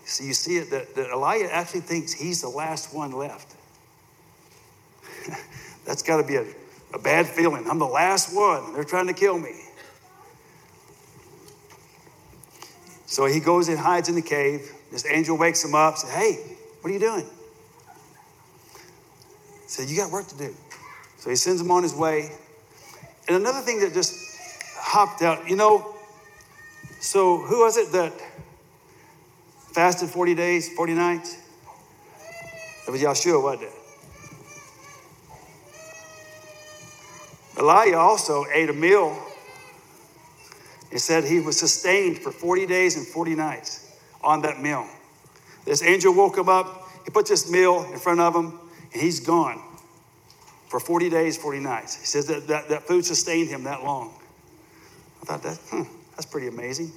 [0.06, 3.56] So you see it that, that Elijah actually thinks he's the last one left.
[5.86, 6.46] That's got to be a,
[6.94, 7.70] a bad feeling.
[7.70, 8.74] I'm the last one.
[8.74, 9.54] They're trying to kill me.
[13.06, 14.74] So he goes and hides in the cave.
[14.92, 16.36] This angel wakes him up, says, Hey,
[16.82, 17.26] what are you doing?
[19.64, 20.54] He said, You got work to do.
[21.18, 22.32] So he sends him on his way.
[23.28, 24.16] And another thing that just
[24.78, 25.94] hopped out, you know,
[27.00, 28.14] so who was it that
[29.74, 31.38] fasted 40 days, 40 nights?
[32.88, 33.74] It was Yeshua, wasn't it?
[37.60, 39.22] Elijah also ate a meal.
[40.92, 43.87] He said he was sustained for 40 days and 40 nights
[44.24, 44.88] on that meal.
[45.66, 46.90] This angel woke him up.
[47.04, 48.60] He put this meal in front of him,
[48.94, 49.62] and he's gone
[50.68, 51.96] for 40 days, 40 nights.
[51.96, 54.14] He says that that, that food sustained him that long.
[55.22, 56.92] I thought that, hmm, that's pretty amazing.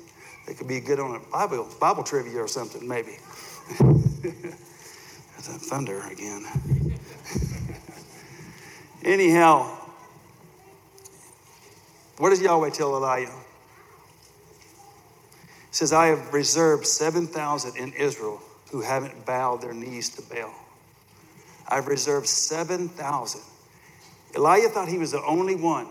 [0.49, 3.19] It could be good on a Bible, Bible trivia or something, maybe.
[3.79, 6.45] There's that thunder again.
[9.05, 9.79] Anyhow,
[12.19, 13.33] what does Yahweh tell Elijah?
[15.81, 20.53] Says, I have reserved 7,000 in Israel who haven't bowed their knees to Baal.
[21.67, 23.41] I've reserved 7,000.
[24.37, 25.87] Elijah thought he was the only one.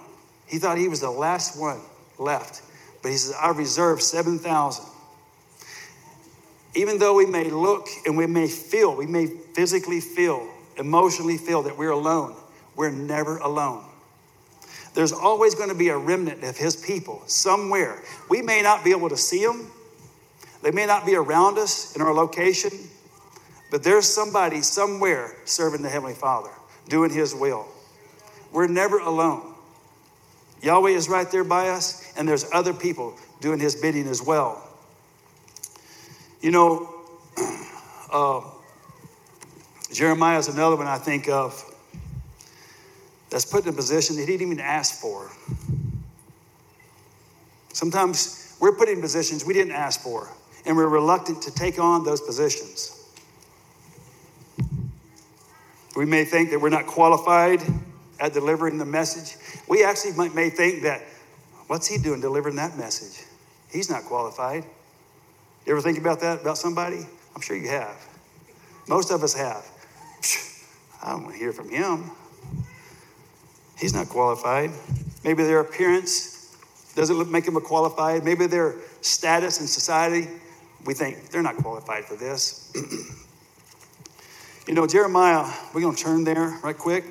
[0.46, 1.82] He thought he was the last one
[2.20, 2.62] left.
[3.02, 4.86] But he says, I reserve 7,000.
[6.76, 10.48] Even though we may look and we may feel, we may physically feel,
[10.78, 12.36] emotionally feel that we're alone,
[12.76, 13.84] we're never alone.
[14.94, 18.04] There's always going to be a remnant of his people somewhere.
[18.30, 19.72] We may not be able to see them,
[20.62, 22.72] they may not be around us in our location,
[23.72, 26.50] but there's somebody somewhere serving the Heavenly Father,
[26.88, 27.68] doing his will.
[28.52, 29.54] We're never alone.
[30.62, 34.68] Yahweh is right there by us, and there's other people doing his bidding as well.
[36.42, 36.94] You know,
[38.12, 38.42] uh,
[39.94, 41.64] Jeremiah is another one I think of
[43.30, 45.30] that's put in a position that he didn't even ask for.
[47.74, 50.30] Sometimes we're put in positions we didn't ask for,
[50.70, 52.96] and we're reluctant to take on those positions.
[55.96, 57.64] We may think that we're not qualified
[58.20, 59.36] at delivering the message.
[59.68, 61.02] We actually might, may think that,
[61.66, 63.26] what's he doing delivering that message?
[63.72, 64.64] He's not qualified.
[65.66, 67.00] You ever think about that about somebody?
[67.36, 67.98] I'm sure you have.
[68.88, 69.66] Most of us have.
[71.02, 72.12] I don't want to hear from him.
[73.80, 74.70] He's not qualified.
[75.24, 76.56] Maybe their appearance
[76.94, 78.24] doesn't make him a qualified.
[78.24, 80.28] Maybe their status in society,
[80.86, 82.72] we think they're not qualified for this.
[84.68, 87.04] you know, Jeremiah, we're going to turn there right quick.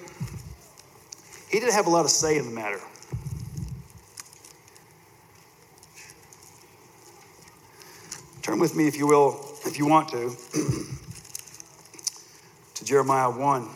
[1.51, 2.81] He didn't have a lot of say in the matter.
[8.43, 10.31] Turn with me, if you will, if you want to,
[12.75, 13.69] to Jeremiah 1.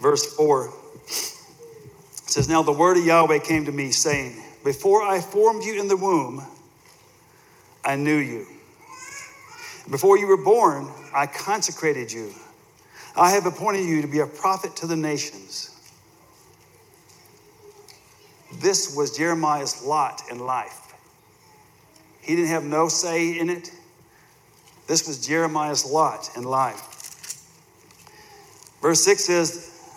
[0.00, 0.72] Verse 4
[1.06, 5.88] says, Now the word of Yahweh came to me, saying, Before I formed you in
[5.88, 6.42] the womb,
[7.84, 8.46] I knew you.
[9.90, 12.32] Before you were born, I consecrated you.
[13.16, 15.74] I have appointed you to be a prophet to the nations.
[18.60, 20.94] This was Jeremiah's lot in life.
[22.20, 23.70] He didn't have no say in it.
[24.86, 26.82] This was Jeremiah's lot in life.
[28.80, 29.50] Verse 6 says,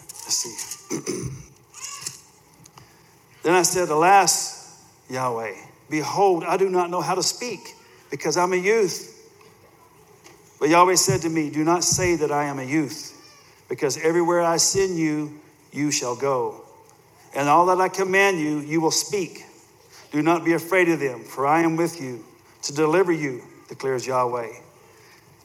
[0.08, 0.97] Let's see.
[3.43, 4.50] then I said, Alas,
[5.12, 5.54] Yahweh,
[5.89, 7.76] behold, I do not know how to speak
[8.10, 9.17] because I'm a youth.
[10.60, 13.17] But Yahweh said to me, Do not say that I am a youth,
[13.67, 15.39] because everywhere I send you,
[15.71, 16.63] you shall go.
[17.36, 19.45] And all that I command you, you will speak.
[20.12, 22.24] Do not be afraid of them, for I am with you
[22.63, 24.52] to deliver you, declares Yahweh.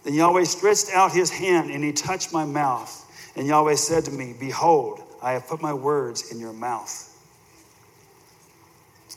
[0.05, 3.03] Then Yahweh stretched out his hand and he touched my mouth.
[3.36, 7.15] And Yahweh said to me, Behold, I have put my words in your mouth.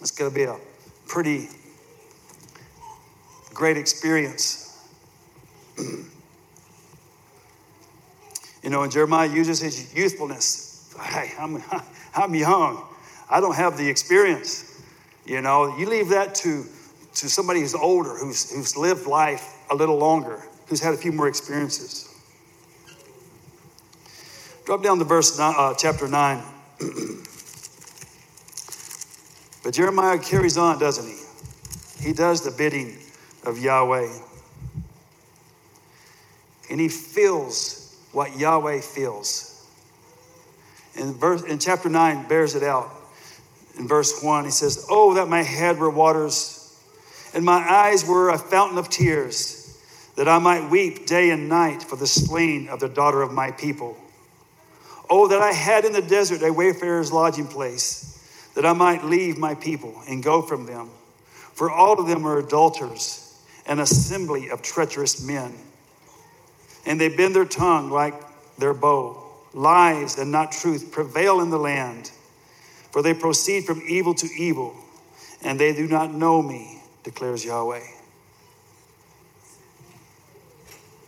[0.01, 0.55] It's going to be a
[1.07, 1.49] pretty
[3.53, 4.87] great experience.
[5.77, 6.05] you
[8.69, 10.95] know, and Jeremiah uses his youthfulness.
[11.01, 11.61] Hey, I'm,
[12.15, 12.85] I'm young.
[13.29, 14.81] I don't have the experience.
[15.25, 16.63] You know, you leave that to,
[17.15, 21.11] to somebody who's older, who's, who's lived life a little longer, who's had a few
[21.11, 22.05] more experiences.
[24.65, 26.43] Drop down to verse nine, uh, chapter 9.
[29.63, 32.07] but Jeremiah carries on, doesn't he?
[32.07, 32.97] He does the bidding
[33.45, 34.09] of Yahweh.
[36.69, 39.67] and he feels what Yahweh feels.
[40.95, 42.89] In, verse, in chapter 9, bears it out.
[43.77, 46.79] In verse 1, he says, Oh, that my head were waters,
[47.33, 49.77] and my eyes were a fountain of tears,
[50.15, 53.51] that I might weep day and night for the slain of the daughter of my
[53.51, 53.97] people.
[55.09, 58.18] Oh, that I had in the desert a wayfarer's lodging place,
[58.59, 60.89] that I might leave my people and go from them.
[61.53, 65.53] For all of them are adulterers, an assembly of treacherous men.
[66.85, 68.15] And they bend their tongue like
[68.57, 69.23] their bow.
[69.53, 72.11] Lies and not truth prevail in the land.
[72.91, 74.75] For they proceed from evil to evil,
[75.41, 77.87] and they do not know me, declares Yahweh.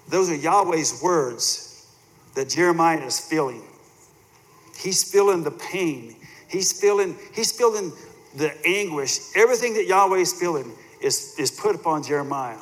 [0.08, 1.86] Those are Yahweh's words
[2.36, 3.64] that Jeremiah is feeling.
[4.78, 6.16] He's feeling the pain.
[6.52, 7.94] He's feeling, he's feeling
[8.36, 9.20] the anguish.
[9.36, 10.72] Everything that Yahweh is feeling
[11.02, 12.60] is, is put upon Jeremiah.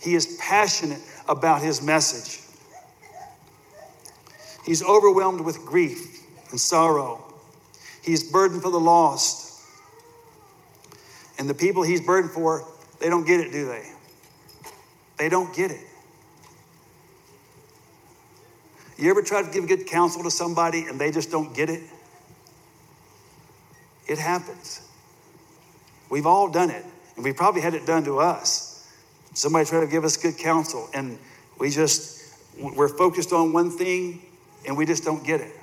[0.00, 2.42] He is passionate about his message.
[4.64, 7.22] He's overwhelmed with grief and sorrow.
[8.02, 9.62] He's burdened for the lost.
[11.38, 12.64] And the people he's burdened for,
[13.00, 13.84] they don't get it, do they?
[15.18, 15.80] They don't get it.
[18.96, 21.82] You ever try to give good counsel to somebody and they just don't get it?
[24.08, 24.80] It happens.
[26.10, 26.84] We've all done it,
[27.16, 28.90] and we probably had it done to us.
[29.34, 31.18] Somebody tried to give us good counsel, and
[31.58, 34.22] we just, we're focused on one thing,
[34.66, 35.54] and we just don't get it.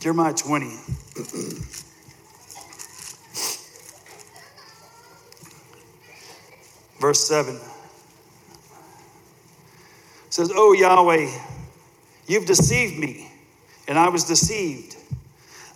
[0.00, 0.66] Jeremiah 20.
[7.02, 7.58] Verse 7
[10.30, 11.30] says, Oh Yahweh,
[12.28, 13.30] you've deceived me,
[13.88, 14.96] and I was deceived.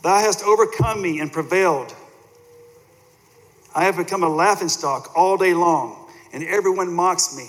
[0.02, 1.94] Thou hast overcome me and prevailed.
[3.74, 7.48] I have become a laughingstock all day long, and everyone mocks me.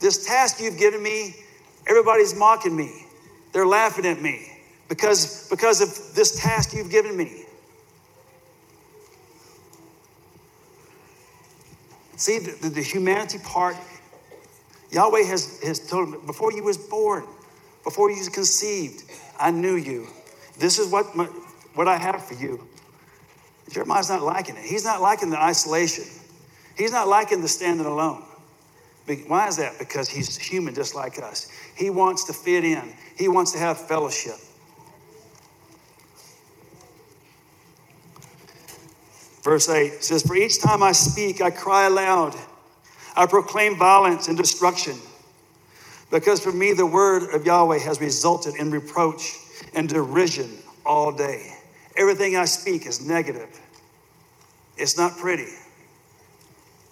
[0.00, 1.36] This task you've given me,
[1.86, 3.06] everybody's mocking me.
[3.52, 4.50] They're laughing at me
[4.88, 7.44] because, because of this task you've given me.
[12.16, 13.76] See, the, the humanity part,
[14.90, 17.24] Yahweh has, has told him, before you was born,
[17.84, 19.04] before you conceived,
[19.38, 20.06] I knew you.
[20.58, 21.24] This is what, my,
[21.74, 22.66] what I have for you.
[23.70, 24.64] Jeremiah's not liking it.
[24.64, 26.04] He's not liking the isolation.
[26.76, 28.22] He's not liking the standing alone.
[29.26, 29.78] Why is that?
[29.78, 31.50] Because he's human just like us.
[31.76, 34.36] He wants to fit in, he wants to have fellowship.
[39.42, 42.36] Verse 8 says, For each time I speak, I cry aloud.
[43.16, 44.96] I proclaim violence and destruction.
[46.12, 49.38] Because for me, the word of Yahweh has resulted in reproach
[49.74, 51.54] and derision all day.
[51.96, 53.58] Everything I speak is negative.
[54.76, 55.48] It's not pretty.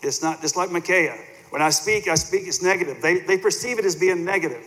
[0.00, 1.18] It's not just like Micaiah.
[1.50, 3.02] When I speak, I speak it's negative.
[3.02, 4.64] They, they perceive it as being negative.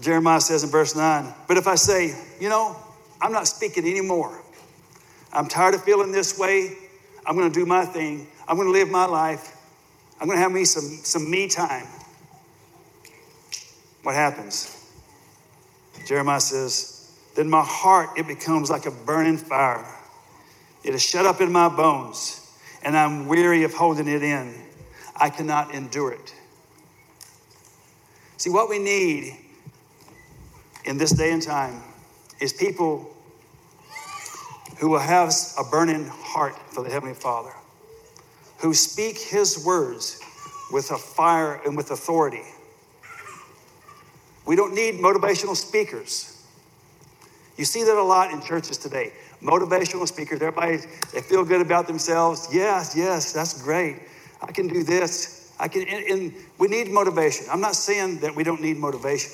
[0.00, 2.76] Jeremiah says in verse 9, but if I say, you know,
[3.20, 4.40] I'm not speaking anymore.
[5.32, 6.76] I'm tired of feeling this way.
[7.26, 8.28] I'm going to do my thing.
[8.46, 9.53] I'm going to live my life.
[10.24, 11.86] I'm going to have me some, some me time.
[14.04, 14.74] What happens?
[16.06, 19.84] Jeremiah says, Then my heart, it becomes like a burning fire.
[20.82, 22.40] It is shut up in my bones,
[22.82, 24.54] and I'm weary of holding it in.
[25.14, 26.34] I cannot endure it.
[28.38, 29.36] See, what we need
[30.86, 31.82] in this day and time
[32.40, 33.14] is people
[34.78, 37.52] who will have a burning heart for the Heavenly Father,
[38.64, 40.18] who speak His words
[40.72, 42.44] with a fire and with authority.
[44.46, 46.42] We don't need motivational speakers.
[47.58, 49.12] You see that a lot in churches today.
[49.42, 50.78] Motivational speakers, everybody,
[51.12, 52.48] they feel good about themselves.
[52.50, 53.98] Yes, yes, that's great.
[54.40, 55.52] I can do this.
[55.60, 57.44] I can, and, and we need motivation.
[57.52, 59.32] I'm not saying that we don't need motivation.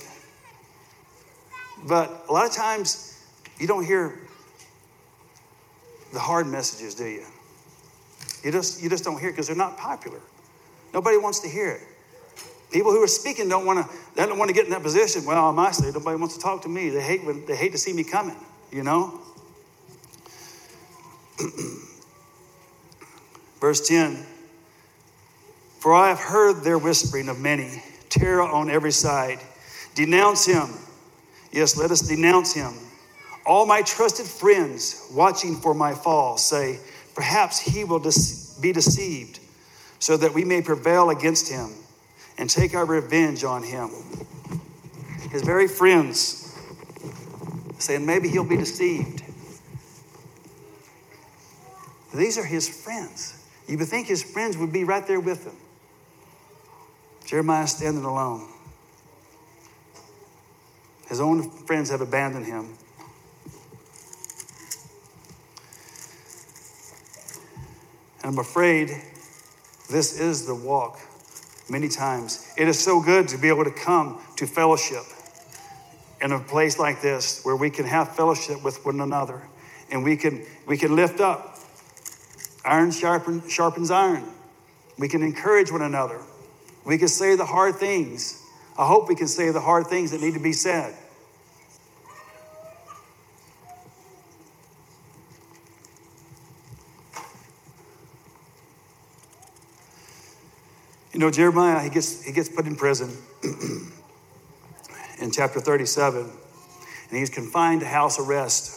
[1.86, 3.24] But a lot of times,
[3.60, 4.18] you don't hear
[6.12, 7.26] the hard messages, do you?
[8.42, 10.20] You just, you just don't hear it because they're not popular.
[10.92, 11.82] Nobody wants to hear it.
[12.70, 15.24] People who are speaking don't want to, they don't want to get in that position.
[15.24, 16.88] Well, I might say nobody wants to talk to me.
[16.88, 18.36] They hate when they hate to see me coming,
[18.70, 19.20] you know?
[23.60, 24.24] Verse 10
[25.80, 29.40] For I have heard their whispering of many, terror on every side.
[29.94, 30.68] Denounce him.
[31.52, 32.72] Yes, let us denounce him.
[33.44, 36.78] All my trusted friends watching for my fall say,
[37.20, 37.98] Perhaps he will
[38.62, 39.40] be deceived,
[39.98, 41.74] so that we may prevail against him
[42.38, 43.90] and take our revenge on him.
[45.30, 46.58] His very friends
[47.78, 49.22] saying, Maybe he'll be deceived.
[52.14, 53.36] These are his friends.
[53.68, 55.56] You would think his friends would be right there with him.
[57.26, 58.48] Jeremiah standing alone.
[61.06, 62.78] His own friends have abandoned him.
[68.30, 68.90] I'm afraid
[69.90, 71.00] this is the walk
[71.68, 72.48] many times.
[72.56, 75.02] It is so good to be able to come to fellowship
[76.22, 79.42] in a place like this where we can have fellowship with one another
[79.90, 81.58] and we can we can lift up
[82.64, 84.22] iron sharpen, sharpens iron.
[84.96, 86.20] We can encourage one another.
[86.84, 88.40] We can say the hard things.
[88.78, 90.94] I hope we can say the hard things that need to be said
[101.20, 103.14] you know jeremiah he gets he gets put in prison
[105.20, 108.76] in chapter 37, and he's confined to house arrest.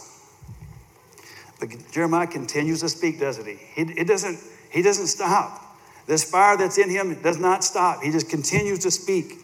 [1.58, 3.54] But Jeremiah continues to speak, doesn't he?
[3.74, 4.38] He, it doesn't,
[4.70, 5.62] he doesn't stop.
[6.06, 8.02] This fire that's in him does not stop.
[8.02, 9.38] He just continues to speak.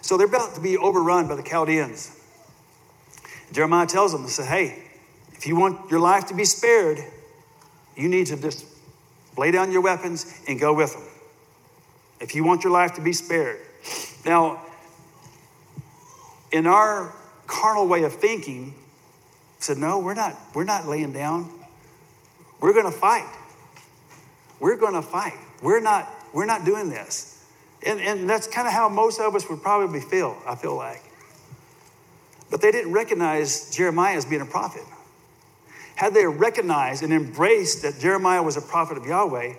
[0.00, 2.16] So they're about to be overrun by the Chaldeans.
[3.50, 4.84] Jeremiah tells them, he said, hey,
[5.32, 6.98] if you want your life to be spared,
[7.96, 8.64] you need to just
[9.36, 11.02] lay down your weapons and go with them.
[12.20, 13.60] If you want your life to be spared.
[14.24, 14.64] Now,
[16.52, 17.14] in our
[17.46, 18.74] carnal way of thinking,
[19.58, 21.50] said, no, we're not, we're not laying down.
[22.60, 23.28] We're gonna fight.
[24.60, 25.34] We're gonna fight.
[25.62, 27.44] We're not, we're not doing this.
[27.84, 31.02] And, and that's kind of how most of us would probably feel, I feel like.
[32.50, 34.84] But they didn't recognize Jeremiah as being a prophet.
[35.94, 39.54] Had they recognized and embraced that Jeremiah was a prophet of Yahweh,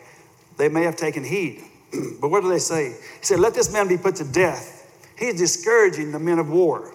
[0.57, 1.63] they may have taken heed.
[2.21, 2.89] but what do they say?
[3.19, 4.79] He said, Let this man be put to death.
[5.17, 6.93] He's discouraging the men of war.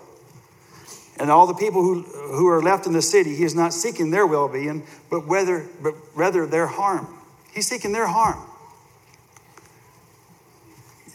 [1.21, 4.11] And all the people who, who are left in the city, he is not seeking
[4.11, 7.09] their well being, but, but rather their harm.
[7.53, 8.45] He's seeking their harm.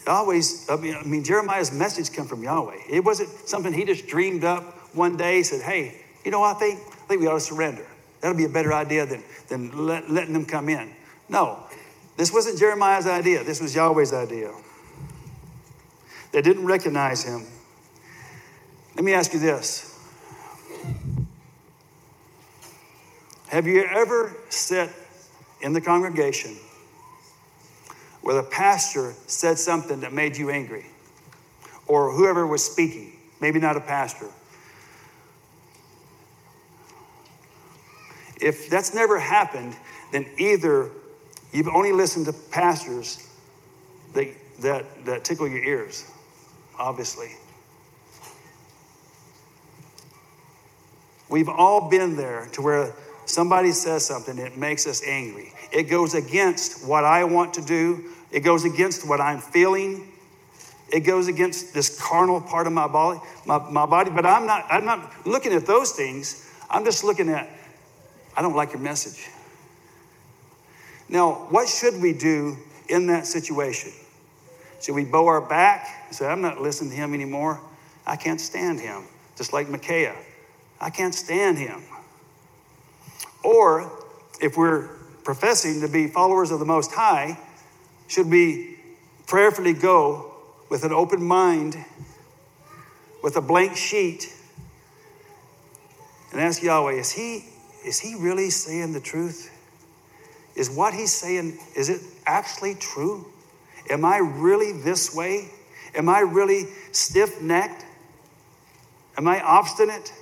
[0.06, 2.80] Always, I mean, I mean, Jeremiah's message came from Yahweh.
[2.90, 4.62] It wasn't something he just dreamed up
[4.94, 5.94] one day, said, Hey,
[6.24, 6.80] you know what I think?
[6.80, 7.86] I think we ought to surrender.
[8.24, 10.90] That'll be a better idea than, than let, letting them come in.
[11.28, 11.58] No,
[12.16, 14.50] this wasn't Jeremiah's idea, this was Yahweh's idea.
[16.32, 17.44] They didn't recognize him.
[18.96, 19.94] Let me ask you this
[23.48, 24.88] Have you ever sat
[25.60, 26.56] in the congregation
[28.22, 30.86] where the pastor said something that made you angry?
[31.86, 33.12] Or whoever was speaking,
[33.42, 34.30] maybe not a pastor.
[38.40, 39.76] If that's never happened,
[40.12, 40.90] then either
[41.54, 43.30] You've only listened to pastors
[44.12, 44.26] that,
[44.58, 46.04] that, that tickle your ears,
[46.76, 47.28] obviously.
[51.28, 52.92] We've all been there to where
[53.26, 55.52] somebody says something, it makes us angry.
[55.72, 60.10] It goes against what I want to do, it goes against what I'm feeling.
[60.92, 64.10] It goes against this carnal part of my body, my, my body.
[64.10, 66.48] But I'm not, I'm not looking at those things.
[66.68, 67.48] I'm just looking at,
[68.36, 69.28] I don't like your message.
[71.08, 72.56] Now, what should we do
[72.88, 73.92] in that situation?
[74.80, 77.60] Should we bow our back and say, I'm not listening to him anymore?
[78.06, 79.04] I can't stand him.
[79.36, 80.16] Just like Micaiah.
[80.80, 81.82] I can't stand him.
[83.42, 83.90] Or,
[84.40, 84.88] if we're
[85.22, 87.38] professing to be followers of the Most High,
[88.08, 88.78] should we
[89.26, 90.34] prayerfully go
[90.68, 91.82] with an open mind,
[93.22, 94.34] with a blank sheet,
[96.32, 97.44] and ask Yahweh, is he,
[97.84, 99.50] is he really saying the truth?
[100.56, 103.26] Is what he's saying, is it actually true?
[103.90, 105.50] Am I really this way?
[105.94, 107.84] Am I really stiff necked?
[109.16, 110.12] Am I obstinate?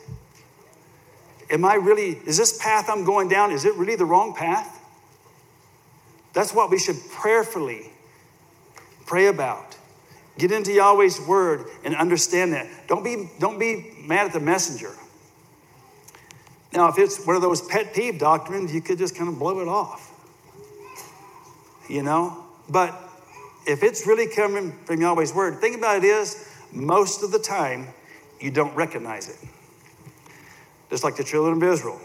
[1.51, 4.81] Am I really, is this path I'm going down, is it really the wrong path?
[6.33, 7.91] That's what we should prayerfully
[9.05, 9.77] pray about.
[10.39, 12.67] Get into Yahweh's word and understand that.
[12.89, 14.93] Don't be, don't be mad at the messenger.
[16.73, 19.61] Now, if it's one of those pet peeve doctrines, you could just kind of blow
[19.61, 20.13] it off
[21.93, 22.45] you know?
[22.69, 22.99] But
[23.67, 27.89] if it's really coming from Yahweh's word, think about it is most of the time
[28.41, 29.37] you don't recognize it.
[30.91, 32.01] Just like the children of Israel.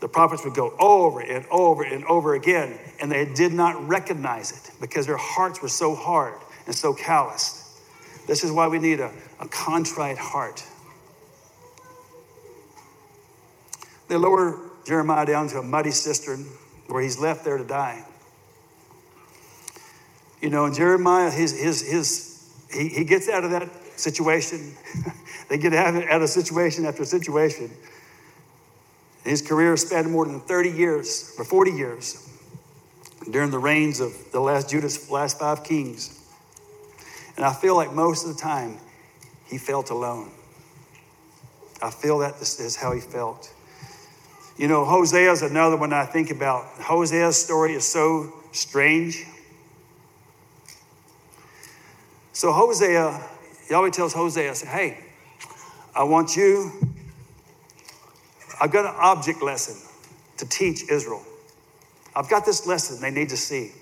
[0.00, 4.52] The prophets would go over and over and over again, and they did not recognize
[4.52, 6.34] it because their hearts were so hard
[6.66, 7.62] and so calloused.
[8.26, 10.64] This is why we need a, a contrite heart.
[14.14, 16.44] They lower Jeremiah down to a muddy cistern
[16.86, 18.04] where he's left there to die.
[20.40, 24.76] You know, and Jeremiah, his, his, his, he, he gets out of that situation.
[25.48, 27.72] they get out of, out of situation after situation.
[29.24, 32.30] His career spanned more than 30 years, or 40 years,
[33.28, 36.24] during the reigns of the last Judah's last five kings.
[37.34, 38.78] And I feel like most of the time
[39.46, 40.30] he felt alone.
[41.82, 43.52] I feel that this is how he felt.
[44.56, 46.64] You know, Hosea is another one I think about.
[46.80, 49.24] Hosea's story is so strange.
[52.32, 53.20] So Hosea,
[53.68, 54.98] Yahweh tells Hosea, say, hey,
[55.94, 56.70] I want you,
[58.60, 59.76] I've got an object lesson
[60.36, 61.24] to teach Israel.
[62.14, 63.72] I've got this lesson they need to see.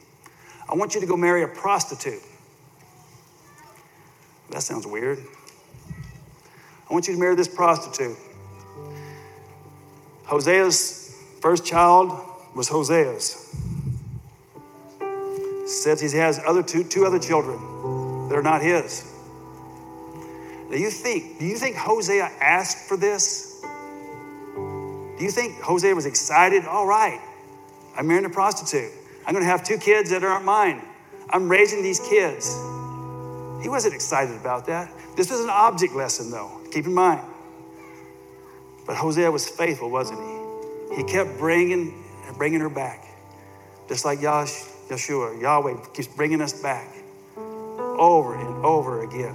[0.69, 2.23] I want you to go marry a prostitute.
[4.51, 5.19] That sounds weird.
[6.89, 8.17] I want you to marry this prostitute.
[10.33, 12.19] Hosea's first child
[12.55, 13.55] was Hosea's.
[15.67, 17.59] Says he has other two, two other children
[18.31, 19.13] that are not his.
[20.71, 23.63] Do you think, do you think Hosea asked for this?
[25.19, 26.65] Do you think Hosea was excited?
[26.65, 27.21] All right,
[27.95, 28.91] I'm marrying a prostitute.
[29.27, 30.81] I'm going to have two kids that aren't mine.
[31.29, 32.55] I'm raising these kids.
[33.63, 34.91] He wasn't excited about that.
[35.15, 36.59] This was an object lesson, though.
[36.71, 37.21] Keep in mind.
[38.87, 40.97] But Hosea was faithful, wasn't he?
[40.97, 42.03] He kept bringing
[42.37, 43.05] bringing her back,
[43.89, 46.89] just like Yash, Yeshua, Yahweh keeps bringing us back
[47.37, 49.35] over and over again.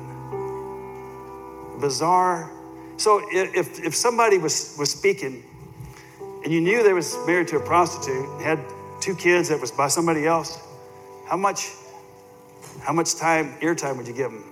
[1.79, 2.51] Bizarre.
[2.97, 5.43] So if if somebody was was speaking,
[6.43, 8.59] and you knew they was married to a prostitute, had
[8.99, 10.59] two kids that was by somebody else,
[11.27, 11.71] how much
[12.81, 14.43] how much time, ear time would you give them?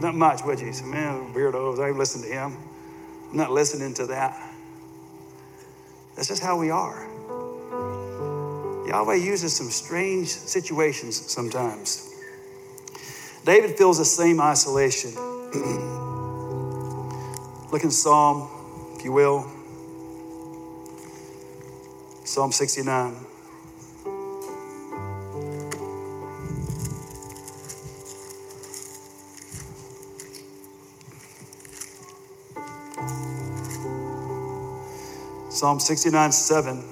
[0.00, 0.72] Not much, would you?
[0.72, 2.56] Say, man, weirdos, I ain't listen to him.
[3.30, 4.40] I'm not listening to that.
[6.16, 7.06] That's just how we are.
[8.88, 12.10] Yahweh uses some strange situations sometimes.
[13.44, 15.10] David feels the same isolation.
[17.70, 18.48] Look in Psalm,
[18.96, 19.46] if you will.
[22.24, 23.14] Psalm 69.
[35.58, 36.84] Psalm 69 7.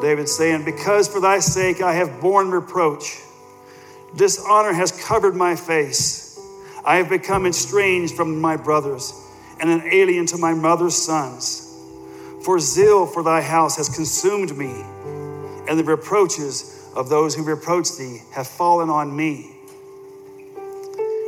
[0.00, 3.18] David saying, Because for thy sake I have borne reproach,
[4.14, 6.38] dishonor has covered my face.
[6.84, 9.12] I have become estranged from my brothers
[9.58, 11.66] and an alien to my mother's sons.
[12.44, 14.84] For zeal for thy house has consumed me,
[15.68, 19.56] and the reproaches of those who reproach thee have fallen on me.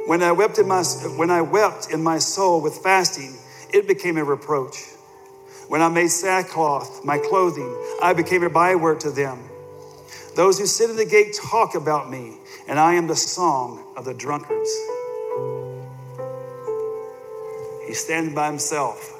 [0.06, 0.84] When I wept in my,
[1.16, 3.36] when I wept in my soul with fasting,
[3.72, 4.84] it became a reproach.
[5.68, 9.38] When I made sackcloth my clothing, I became a byword to them.
[10.34, 14.04] Those who sit in the gate talk about me, and I am the song of
[14.04, 14.70] the drunkards.
[17.86, 19.18] He's standing by himself.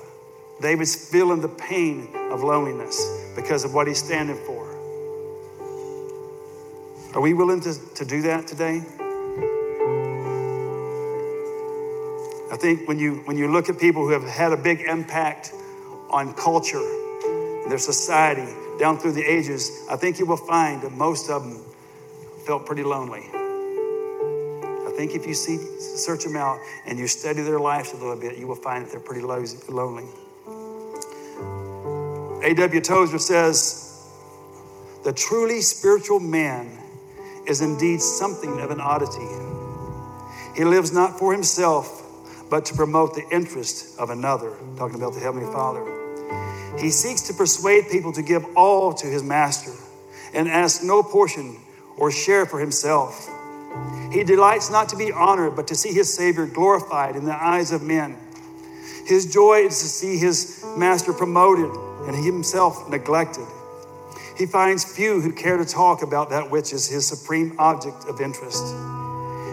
[0.60, 4.62] David's feeling the pain of loneliness because of what he's standing for.
[7.14, 8.82] Are we willing to, to do that today?
[12.62, 15.52] Think when you, when you look at people who have had a big impact
[16.10, 18.46] on culture, and their society,
[18.78, 21.60] down through the ages, I think you will find that most of them
[22.46, 23.28] felt pretty lonely.
[23.34, 28.14] I think if you see, search them out and you study their lives a little
[28.14, 30.06] bit, you will find that they're pretty lonely.
[32.44, 32.80] A.W.
[32.80, 34.08] Tozer says,
[35.02, 36.78] The truly spiritual man
[37.44, 39.28] is indeed something of an oddity.
[40.54, 42.01] He lives not for himself,
[42.52, 45.82] but to promote the interest of another, talking about the Heavenly Father.
[46.78, 49.72] He seeks to persuade people to give all to his master
[50.34, 51.56] and ask no portion
[51.96, 53.26] or share for himself.
[54.12, 57.72] He delights not to be honored, but to see his Savior glorified in the eyes
[57.72, 58.18] of men.
[59.06, 61.70] His joy is to see his master promoted
[62.06, 63.46] and himself neglected.
[64.36, 68.20] He finds few who care to talk about that which is his supreme object of
[68.20, 68.62] interest.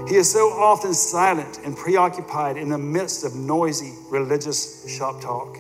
[0.10, 5.58] He is so often silent and preoccupied in the midst of noisy religious shop talk.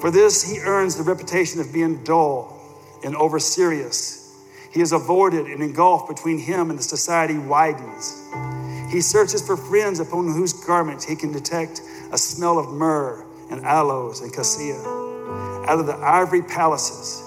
[0.00, 2.58] For this, he earns the reputation of being dull
[3.04, 4.42] and over serious.
[4.72, 8.26] He is avoided and engulfed between him and the society widens.
[8.90, 13.66] He searches for friends upon whose garments he can detect a smell of myrrh and
[13.66, 14.78] aloes and cassia
[15.68, 17.22] out of the ivory palaces.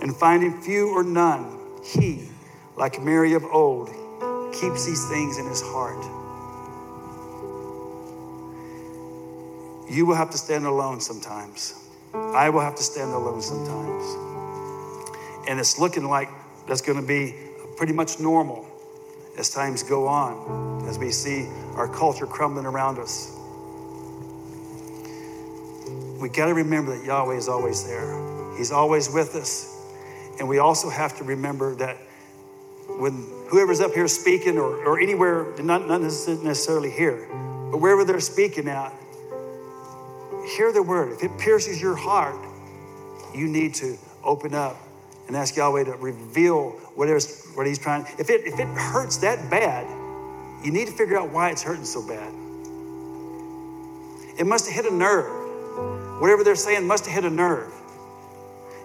[0.00, 2.28] And finding few or none, he,
[2.76, 3.90] like Mary of old,
[4.52, 6.02] keeps these things in his heart.
[9.90, 11.74] You will have to stand alone sometimes.
[12.14, 14.04] I will have to stand alone sometimes.
[15.48, 16.28] And it's looking like
[16.66, 17.34] that's going to be
[17.76, 18.66] pretty much normal
[19.38, 23.36] as times go on, as we see our culture crumbling around us.
[26.22, 28.56] we got to remember that Yahweh is always there.
[28.56, 29.68] He's always with us.
[30.38, 31.96] And we also have to remember that
[32.86, 37.28] when whoever's up here speaking or, or anywhere, not, not necessarily here,
[37.70, 38.94] but wherever they're speaking at,
[40.56, 41.12] hear the word.
[41.12, 42.34] If it pierces your heart,
[43.34, 44.78] you need to open up
[45.26, 48.06] and ask Yahweh to reveal whatever's, what He's trying.
[48.18, 49.86] If it, if it hurts that bad,
[50.64, 52.32] you need to figure out why it's hurting so bad.
[54.38, 56.20] It must have hit a nerve.
[56.22, 57.70] Whatever they're saying must have hit a nerve.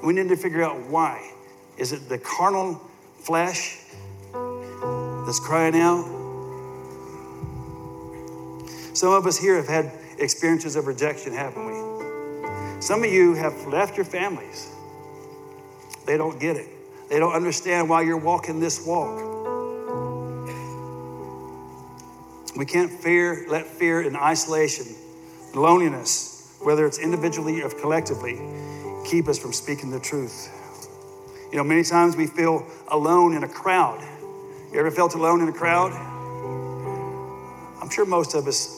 [0.04, 1.32] We need to figure out why.
[1.78, 2.82] Is it the carnal
[3.20, 3.80] flesh
[5.28, 6.06] that's crying out?
[8.94, 12.82] Some of us here have had experiences of rejection, haven't we?
[12.82, 14.72] Some of you have left your families.
[16.06, 16.70] They don't get it.
[17.10, 19.22] They don't understand why you're walking this walk.
[22.56, 24.86] We can't fear, let fear and isolation,
[25.54, 28.40] loneliness, whether it's individually or collectively,
[29.06, 30.50] keep us from speaking the truth.
[31.52, 34.02] You know, many times we feel alone in a crowd.
[34.72, 35.94] You ever felt alone in a crowd?
[37.82, 38.70] I'm sure most of us,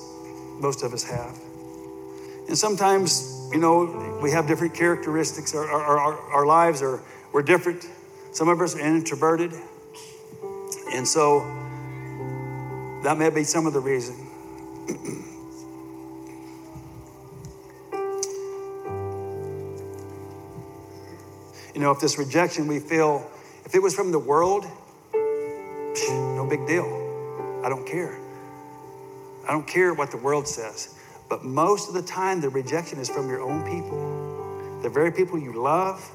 [0.59, 1.35] most of us have.
[2.47, 5.55] And sometimes, you know, we have different characteristics.
[5.55, 7.01] Our, our, our, our lives are
[7.33, 7.87] we're different.
[8.31, 9.53] Some of us are introverted.
[10.93, 11.39] And so
[13.03, 14.15] that may be some of the reason.
[21.73, 23.27] you know, if this rejection we feel,
[23.65, 24.65] if it was from the world,
[26.09, 26.85] no big deal.
[27.63, 28.17] I don't care.
[29.47, 30.95] I don't care what the world says.
[31.29, 34.79] But most of the time, the rejection is from your own people.
[34.81, 36.09] The very people you love,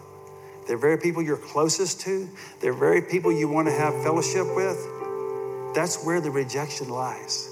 [0.66, 2.28] the very people you're closest to,
[2.61, 4.78] the very people you want to have fellowship with.
[5.74, 7.51] That's where the rejection lies.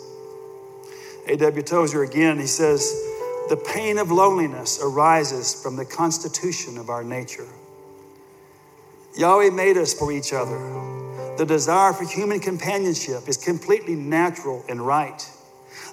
[1.27, 1.63] A.W.
[1.63, 2.93] Tozer again, he says,
[3.49, 7.47] the pain of loneliness arises from the constitution of our nature.
[9.17, 10.57] Yahweh made us for each other.
[11.39, 15.27] The desire for human companionship is completely natural and right.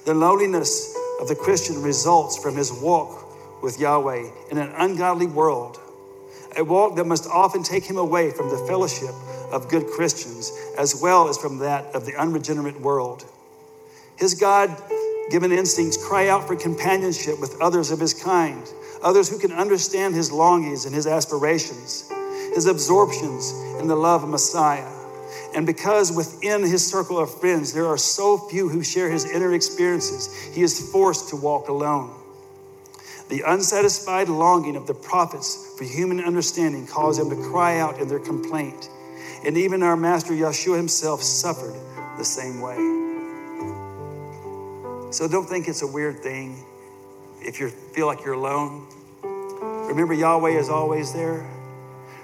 [0.06, 5.80] The loneliness of the Christian results from his walk with Yahweh in an ungodly world,
[6.58, 9.14] a walk that must often take him away from the fellowship
[9.52, 13.26] of good Christians as well as from that of the unregenerate world.
[14.18, 14.70] His God
[15.32, 18.70] given instincts cry out for companionship with others of his kind,
[19.02, 22.12] others who can understand his longings and his aspirations,
[22.54, 24.99] his absorptions in the love of Messiah.
[25.60, 29.54] And because within his circle of friends there are so few who share his inner
[29.54, 32.16] experiences, he is forced to walk alone.
[33.28, 38.08] The unsatisfied longing of the prophets for human understanding caused them to cry out in
[38.08, 38.90] their complaint.
[39.44, 41.76] And even our master Yeshua himself suffered
[42.18, 42.78] the same way.
[45.12, 46.64] So don't think it's a weird thing
[47.42, 48.88] if you feel like you're alone.
[49.90, 51.46] Remember, Yahweh is always there.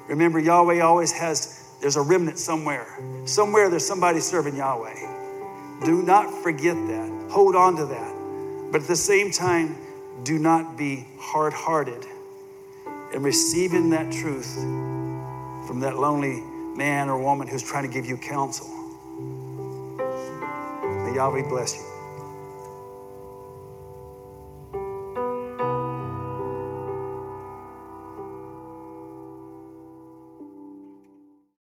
[0.08, 2.98] Remember, Yahweh always has, there's a remnant somewhere.
[3.26, 5.86] Somewhere there's somebody serving Yahweh.
[5.86, 7.30] Do not forget that.
[7.30, 8.72] Hold on to that.
[8.72, 9.78] But at the same time,
[10.24, 12.04] do not be hard hearted
[13.14, 14.56] in receiving that truth
[15.68, 16.42] from that lonely
[16.76, 18.66] man or woman who's trying to give you counsel.
[21.06, 21.95] May Yahweh bless you.